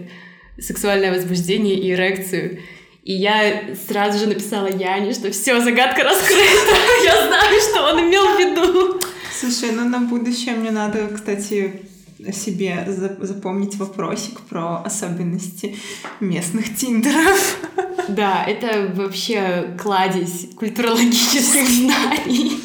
[0.57, 2.59] сексуальное возбуждение и эрекцию.
[3.05, 6.75] И я сразу же написала Яне, что все, загадка раскрыта.
[7.03, 8.99] Я знаю, что он имел в виду.
[9.31, 11.87] Слушай, ну на будущее мне надо, кстати,
[12.33, 12.83] себе
[13.21, 15.77] запомнить вопросик про особенности
[16.19, 17.57] местных тиндеров.
[18.07, 22.61] Да, это вообще кладезь культурологических знаний.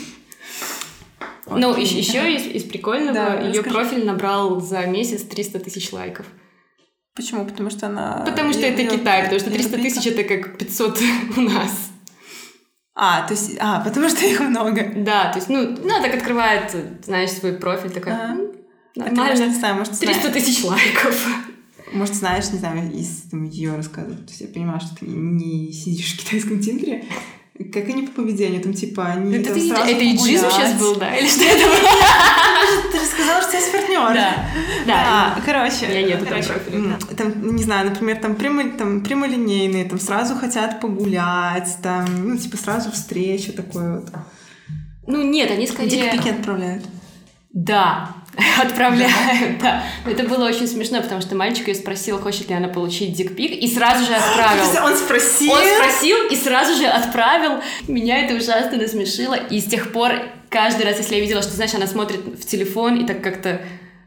[1.47, 6.27] Ну, еще из, из прикольного, да, ее профиль набрал за месяц 300 тысяч лайков.
[7.15, 7.45] Почему?
[7.45, 8.23] Потому что она...
[8.27, 10.99] Потому что это Китай, потому что 300 тысяч это как 500
[11.37, 11.91] у нас.
[12.95, 14.93] А, то есть, а, потому что их много.
[14.97, 18.37] Да, то есть, ну, ну, так открывает, знаешь, свой профиль, такая, а,
[18.95, 21.27] нормально, может, не знаю, может, 300 тысяч лайков.
[21.93, 24.27] Может, знаешь, не знаю, из там, ее рассказывают.
[24.27, 27.05] То есть я понимаю, что ты не сидишь в китайском тиндере,
[27.73, 30.79] как они по поведению, там, типа, они это там ты, сразу Это и Джизу сейчас
[30.81, 31.15] был, да?
[31.19, 31.65] Или что это
[32.93, 34.15] Ты же сказала, что у тебя есть партнер.
[34.15, 34.51] Да.
[34.87, 35.35] Да.
[35.37, 35.87] А, короче.
[35.93, 36.55] Я нету короче,
[37.17, 42.57] там, не знаю, например, там, прямо, там прямолинейные, там сразу хотят погулять, там, ну, типа,
[42.57, 44.09] сразу встреча такой вот.
[45.07, 45.91] Ну, нет, они скорее...
[45.91, 46.85] Дикпики отправляют.
[47.53, 48.15] Да,
[48.63, 49.85] отправляют, да.
[50.07, 53.69] Это было очень смешно, потому что мальчик ее спросил, хочет ли она получить дикпик, и
[53.69, 54.65] сразу же отправил.
[54.85, 55.53] Он спросил?
[55.53, 57.63] Он спросил и сразу же отправил.
[57.89, 60.13] Меня это ужасно насмешило, и с тех пор
[60.49, 63.61] каждый раз, если я видела, что, знаешь, она смотрит в телефон и так как-то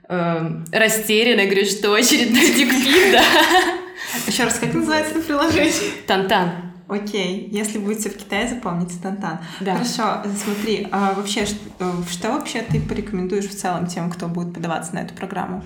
[0.09, 3.23] э, растерянно, говорю, что очередной дикпик, да.
[4.27, 5.73] Еще раз, как называется это приложение?
[6.05, 6.62] Тантан.
[6.87, 9.39] Окей, если будете в Китае, запомните Тантан.
[9.61, 9.73] Да.
[9.73, 11.57] Хорошо, смотри, а вообще, что,
[12.09, 15.63] что вообще ты порекомендуешь в целом тем, кто будет подаваться на эту программу?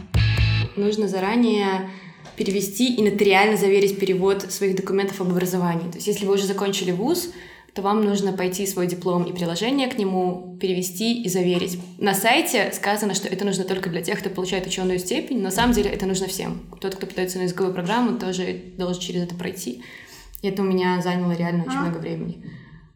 [0.76, 1.90] Нужно заранее
[2.36, 5.90] перевести и нотариально заверить перевод своих документов об образовании.
[5.90, 7.32] То есть, если вы уже закончили вуз,
[7.74, 11.80] то вам нужно пойти свой диплом и приложение к нему перевести и заверить.
[12.00, 15.52] На сайте сказано, что это нужно только для тех, кто получает ученую степень, но на
[15.52, 16.62] самом деле это нужно всем.
[16.82, 19.84] Тот, кто подается на языковую программу, тоже должен через это пройти.
[20.42, 21.82] Это у меня заняло реально очень а?
[21.82, 22.44] много времени.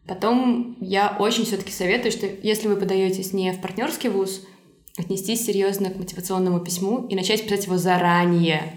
[0.06, 4.46] Потом я очень все-таки советую, что если вы подаетесь не в партнерский вуз,
[4.98, 8.76] отнестись серьезно к мотивационному письму и начать писать его заранее.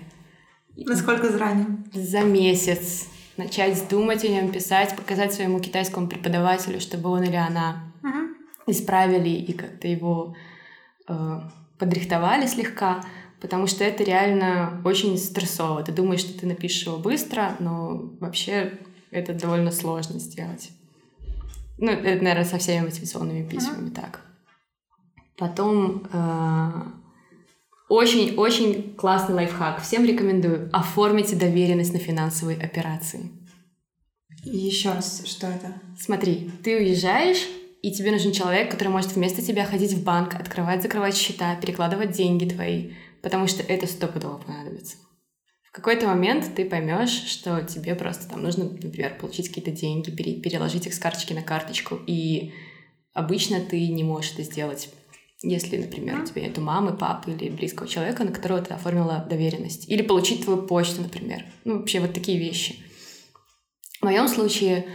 [0.76, 1.68] Насколько заранее?
[1.94, 3.08] За месяц.
[3.38, 8.72] Начать думать о нем, писать, показать своему китайскому преподавателю, чтобы он или она угу.
[8.72, 10.36] исправили и как-то его
[11.08, 11.40] э,
[11.78, 13.04] подрихтовали слегка
[13.46, 15.84] потому что это реально очень стрессово.
[15.84, 18.80] Ты думаешь, что ты напишешь его быстро, но вообще
[19.12, 20.72] это довольно сложно сделать.
[21.78, 23.94] Ну, это, наверное, со всеми мотивационными письмами uh-huh.
[23.94, 24.22] так.
[25.38, 26.08] Потом
[27.88, 29.80] очень-очень э, классный лайфхак.
[29.84, 30.72] Всем рекомендую.
[30.74, 33.30] Оформите доверенность на финансовые операции.
[34.44, 35.72] Еще раз, что это?
[36.00, 37.46] Смотри, ты уезжаешь,
[37.84, 42.14] и тебе нужен человек, который может вместо тебя ходить в банк, открывать, закрывать счета, перекладывать
[42.14, 42.94] деньги твои,
[43.26, 44.98] потому что это стопудово понадобится.
[45.64, 50.86] В какой-то момент ты поймешь, что тебе просто там нужно, например, получить какие-то деньги, переложить
[50.86, 52.54] их с карточки на карточку, и
[53.14, 54.90] обычно ты не можешь это сделать,
[55.42, 59.90] если, например, у тебя нет мамы, папы или близкого человека, на которого ты оформила доверенность.
[59.90, 61.46] Или получить твою почту, например.
[61.64, 62.76] Ну, вообще вот такие вещи.
[64.02, 64.86] В моем случае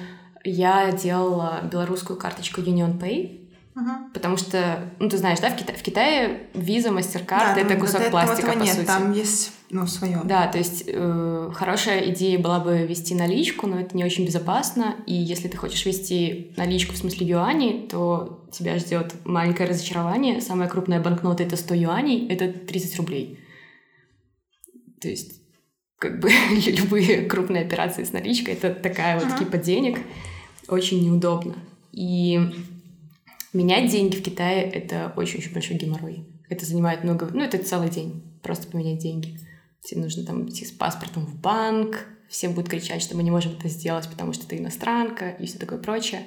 [0.44, 3.39] я делала белорусскую карточку Union Pay,
[3.80, 4.12] Угу.
[4.12, 8.02] Потому что, ну, ты знаешь, да, в, Кита- в Китае виза, мастер-карт да, это кусок
[8.02, 8.86] да, пластика, по нет, сути.
[8.86, 10.20] Там есть, ну, свое.
[10.24, 14.96] Да, то есть э, хорошая идея была бы вести наличку, но это не очень безопасно.
[15.06, 20.40] И если ты хочешь вести наличку в смысле юаней, то тебя ждет маленькое разочарование.
[20.40, 23.38] Самая крупная банкнота это 100 юаней, это 30 рублей.
[25.00, 25.40] То есть
[25.98, 26.30] как бы
[26.66, 29.98] любые крупные операции с наличкой это такая вот uh типа денег
[30.68, 31.54] очень неудобно.
[31.92, 32.40] И
[33.52, 36.24] Менять деньги в Китае— это очень-очень большой геморрой.
[36.48, 37.28] Это занимает много...
[37.32, 39.38] Ну, это целый день, просто поменять деньги.
[39.82, 43.52] Тебе нужно там идти с паспортом в банк, все будут кричать, что мы не можем
[43.58, 46.22] это сделать, потому что ты иностранка и все такое прочее.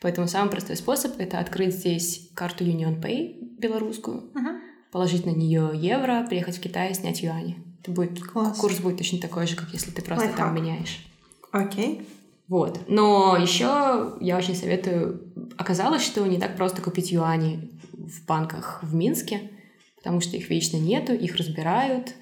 [0.00, 4.60] Поэтому самый простой способ— это открыть здесь карту Union Pay белорусскую, uh-huh.
[4.92, 7.58] положить на нее евро, приехать в Китай и снять юани.
[7.82, 8.56] Это будет, Класс.
[8.56, 10.46] курс будет точно такой же, как если ты просто Лайфхак.
[10.46, 11.04] там меняешь.
[11.50, 12.06] Окей.
[12.48, 12.80] Вот.
[12.88, 15.22] Но еще я очень советую...
[15.56, 19.50] Оказалось, что не так просто купить юани в банках в Минске,
[19.96, 22.14] потому что их вечно нету, их разбирают.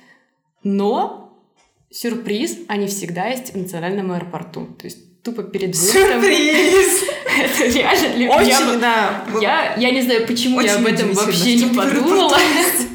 [0.64, 1.38] Но
[1.90, 4.66] сюрприз, они всегда есть в национальном аэропорту.
[4.78, 6.02] То есть тупо перед выездом...
[6.02, 7.04] Сюрприз!
[7.38, 9.24] Это реально Очень, да.
[9.40, 12.36] Я, я не знаю, почему я об этом вообще не подумала.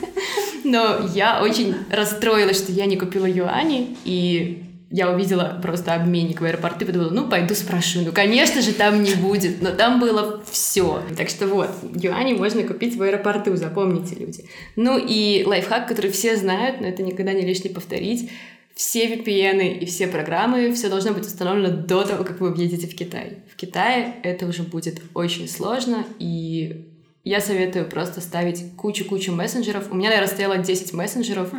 [0.64, 6.44] Но я очень расстроилась, что я не купила юани, и я увидела просто обменник в
[6.44, 8.02] аэропорту и подумала, ну, пойду спрошу.
[8.02, 11.02] Ну, конечно же, там не будет, но там было все.
[11.18, 14.46] Так что вот, юани можно купить в аэропорту, запомните, люди.
[14.76, 18.30] Ну и лайфхак, который все знают, но это никогда не лишне повторить.
[18.76, 22.96] Все VPN и все программы, все должно быть установлено до того, как вы въедете в
[22.96, 23.38] Китай.
[23.52, 26.88] В Китае это уже будет очень сложно, и
[27.24, 29.92] я советую просто ставить кучу-кучу мессенджеров.
[29.92, 31.52] У меня, наверное, стояло 10 мессенджеров,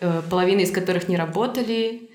[0.00, 2.10] э, половина из которых не работали,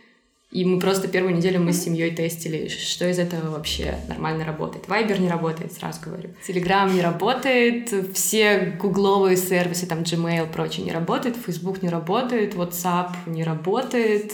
[0.50, 4.88] и мы просто первую неделю мы с семьей тестили, что из этого вообще нормально работает.
[4.88, 6.30] Вайбер не работает, сразу говорю.
[6.46, 13.12] Телеграм не работает, все гугловые сервисы, там Gmail, прочее не работает, Facebook не работает, WhatsApp
[13.26, 14.32] не работает.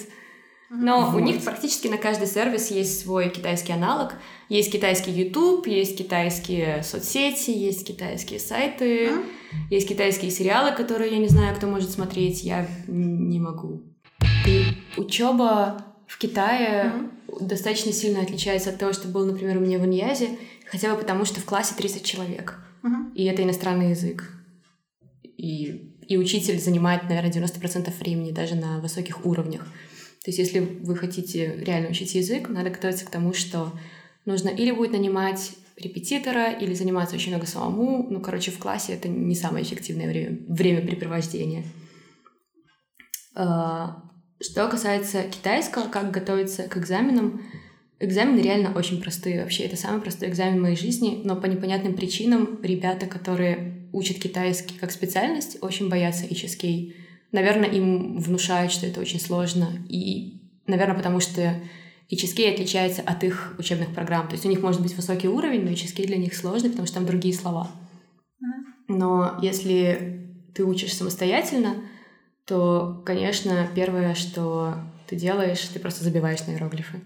[0.69, 1.15] Но вот.
[1.15, 4.13] у них практически на каждый сервис есть свой китайский аналог.
[4.49, 9.25] Есть китайский YouTube, есть китайские соцсети, есть китайские сайты, mm.
[9.71, 13.83] есть китайские сериалы, которые я не знаю, кто может смотреть, я не могу.
[14.45, 14.65] И
[14.97, 17.47] учеба в Китае mm-hmm.
[17.47, 20.29] достаточно сильно отличается от того, что было, например, у меня в Иньязе,
[20.67, 23.13] хотя бы потому, что в классе 30 человек, mm-hmm.
[23.15, 24.31] и это иностранный язык.
[25.23, 29.63] И, и учитель занимает, наверное, 90% времени даже на высоких уровнях.
[30.23, 33.73] То есть если вы хотите реально учить язык, надо готовиться к тому, что
[34.25, 38.07] нужно или будет нанимать репетитора, или заниматься очень много самому.
[38.07, 41.65] Ну, короче, в классе это не самое эффективное время, времяпрепровождение.
[44.41, 47.41] Что касается китайского, как готовиться к экзаменам,
[47.99, 49.41] экзамены реально очень простые.
[49.41, 54.17] Вообще, это самый простой экзамен в моей жизни, но по непонятным причинам ребята, которые учат
[54.17, 56.93] китайский как специальность, очень боятся HSK.
[57.31, 59.69] Наверное, им внушают, что это очень сложно.
[59.87, 61.59] И, наверное, потому что
[62.11, 64.27] HSK отличается от их учебных программ.
[64.27, 66.95] То есть у них может быть высокий уровень, но HSK для них сложный, потому что
[66.95, 67.71] там другие слова.
[68.87, 71.75] Но если ты учишь самостоятельно,
[72.45, 74.75] то, конечно, первое, что
[75.07, 77.01] ты делаешь, ты просто забиваешь на иероглифы.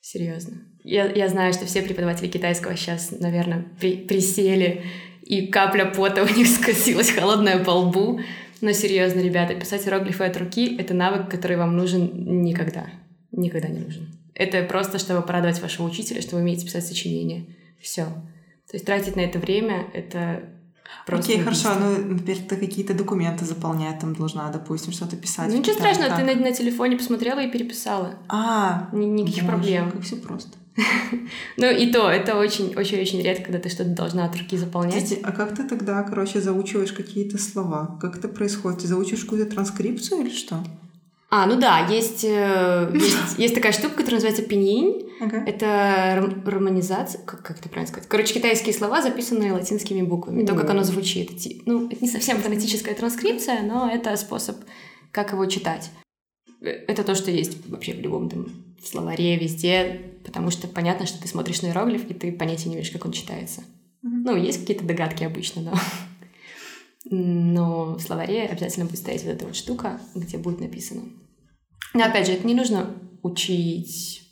[0.00, 0.58] Серьезно.
[0.84, 4.84] Я, я знаю, что все преподаватели китайского сейчас, наверное, при, присели,
[5.22, 8.20] и капля пота у них скосилась холодная по лбу.
[8.60, 12.86] Но серьезно, ребята, писать иероглифы от руки— это навык, который вам нужен никогда.
[13.30, 14.08] Никогда не нужен.
[14.34, 17.44] Это просто, чтобы порадовать вашего учителя, что вы умеете писать сочинения.
[17.80, 18.04] Все.
[18.04, 20.42] То есть тратить на это время— это
[21.06, 25.48] Просто Окей, хорошо, ну, например, ты какие-то документы заполнять там должна, допустим, что-то писать.
[25.50, 28.14] Ну, ничего страшного, ты на, на телефоне посмотрела и переписала.
[28.28, 29.90] А, Никаких боже, проблем.
[29.90, 30.58] Как все просто.
[31.56, 35.18] Ну и то, это очень-очень-очень редко, когда ты что-то должна от руки заполнять.
[35.22, 37.98] а как ты тогда, короче, заучиваешь какие-то слова?
[38.00, 38.80] Как это происходит?
[38.80, 40.62] Ты заучиваешь какую-то транскрипцию или что?
[41.30, 45.07] А, ну да, есть, э, есть, есть такая штука, которая называется пиньинь.
[45.20, 45.44] Ага.
[45.46, 48.08] Это романизация, как, как это правильно сказать?
[48.08, 51.30] Короче, китайские слова, записанные латинскими буквами, то, как оно звучит.
[51.66, 54.56] Ну, это не совсем фонетическая транскрипция, но это способ,
[55.10, 55.90] как его читать.
[56.60, 58.46] Э, это то, что есть вообще в любом там
[58.80, 62.76] в словаре, везде, потому что понятно, что ты смотришь на иероглиф, и ты понятия не
[62.76, 63.62] имеешь, как он читается.
[64.02, 65.74] Ну, есть какие-то догадки обычно, но
[67.10, 71.02] но в словаре обязательно будет стоять вот эта вот штука, где будет написано.
[71.94, 74.27] Но опять же, это не нужно учить,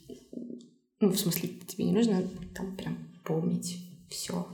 [1.06, 2.22] ну, в смысле, тебе не нужно
[2.54, 3.78] там прям помнить
[4.10, 4.46] все.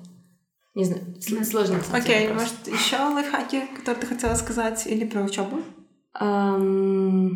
[0.75, 1.83] Не знаю, сложно.
[1.93, 5.61] Окей, okay, может, еще лайфхаки, которые ты хотела сказать, или про учебу?
[6.21, 7.31] Um...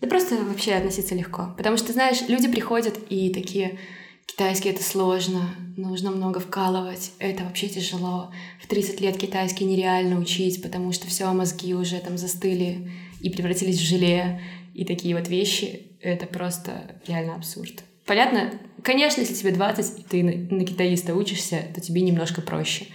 [0.00, 1.54] Да просто вообще относиться легко.
[1.56, 3.78] Потому что, знаешь, люди приходят и такие,
[4.30, 8.30] Китайский это сложно, нужно много вкалывать, это вообще тяжело.
[8.62, 13.78] В 30 лет китайский нереально учить, потому что все мозги уже там застыли и превратились
[13.78, 14.40] в желе.
[14.80, 17.84] И такие вот вещи, это просто реально абсурд.
[18.06, 18.50] Понятно?
[18.82, 22.86] Конечно, если тебе 20, и ты на китаиста учишься, то тебе немножко проще.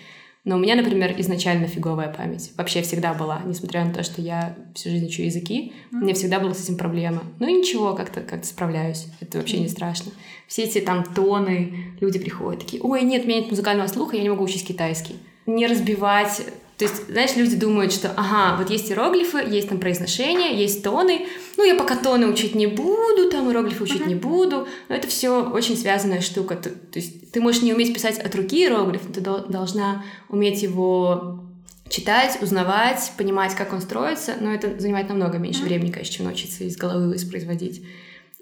[0.45, 2.53] Но у меня, например, изначально фиговая память.
[2.57, 3.43] Вообще всегда была.
[3.45, 5.91] Несмотря на то, что я всю жизнь учу языки, mm-hmm.
[5.91, 7.21] у меня всегда была с этим проблема.
[7.37, 9.05] Ну ничего, как-то как справляюсь.
[9.19, 9.61] Это вообще mm-hmm.
[9.61, 10.11] не страшно.
[10.47, 14.23] Все эти там тоны, люди приходят такие, ой, нет, у меня нет музыкального слуха, я
[14.23, 15.17] не могу учить китайский.
[15.45, 16.41] Не разбивать
[16.77, 21.25] то есть, знаешь, люди думают, что, ага, вот есть иероглифы, есть там произношение, есть тоны.
[21.55, 24.09] Ну, я пока тоны учить не буду, там иероглифы учить uh-huh.
[24.09, 24.67] не буду.
[24.89, 26.55] Но это все очень связанная штука.
[26.55, 30.63] То, то есть ты можешь не уметь писать от руки иероглиф, но ты должна уметь
[30.63, 31.45] его
[31.87, 35.67] читать, узнавать, понимать, как он строится, но это занимает намного меньше uh-huh.
[35.67, 37.85] времени, конечно, чем научиться из головы воспроизводить.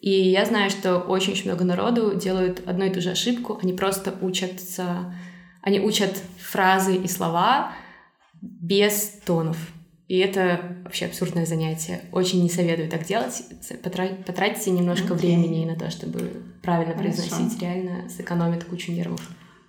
[0.02, 3.60] И я знаю, что очень-очень много народу делают одну и ту же ошибку.
[3.62, 5.16] Они просто учатся,
[5.62, 7.74] они учат фразы и слова,
[8.44, 9.58] без тонов.
[10.10, 12.02] И это вообще абсурдное занятие.
[12.12, 13.44] Очень не советую так делать.
[13.82, 15.18] Потратите немножко okay.
[15.18, 17.18] времени на то, чтобы правильно Хорошо.
[17.22, 17.62] произносить.
[17.62, 19.22] Реально сэкономит кучу нервов.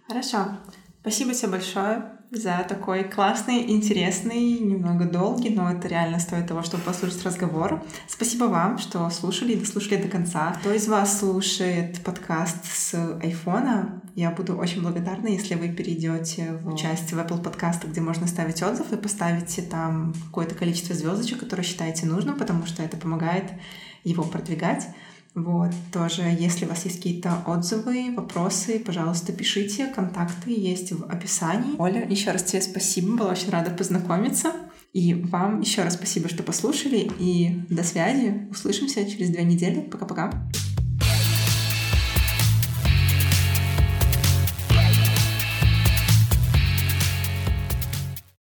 [0.08, 0.58] Хорошо.
[1.00, 2.04] Спасибо тебе большое
[2.36, 7.82] за такой классный, интересный, немного долгий, но это реально стоит того, чтобы послушать разговор.
[8.08, 10.56] Спасибо вам, что слушали и дослушали до конца.
[10.60, 16.76] Кто из вас слушает подкаст с айфона, я буду очень благодарна, если вы перейдете в
[16.76, 21.62] часть в Apple подкаста, где можно ставить отзыв и поставите там какое-то количество звездочек, которое
[21.62, 23.52] считаете нужным, потому что это помогает
[24.04, 24.86] его продвигать.
[25.34, 29.86] Вот, тоже, если у вас есть какие-то отзывы, вопросы, пожалуйста, пишите.
[29.86, 31.74] Контакты есть в описании.
[31.78, 34.52] Оля, еще раз тебе спасибо, была очень рада познакомиться.
[34.92, 38.46] И вам еще раз спасибо, что послушали, и до связи.
[38.52, 39.80] Услышимся через две недели.
[39.80, 40.30] Пока-пока.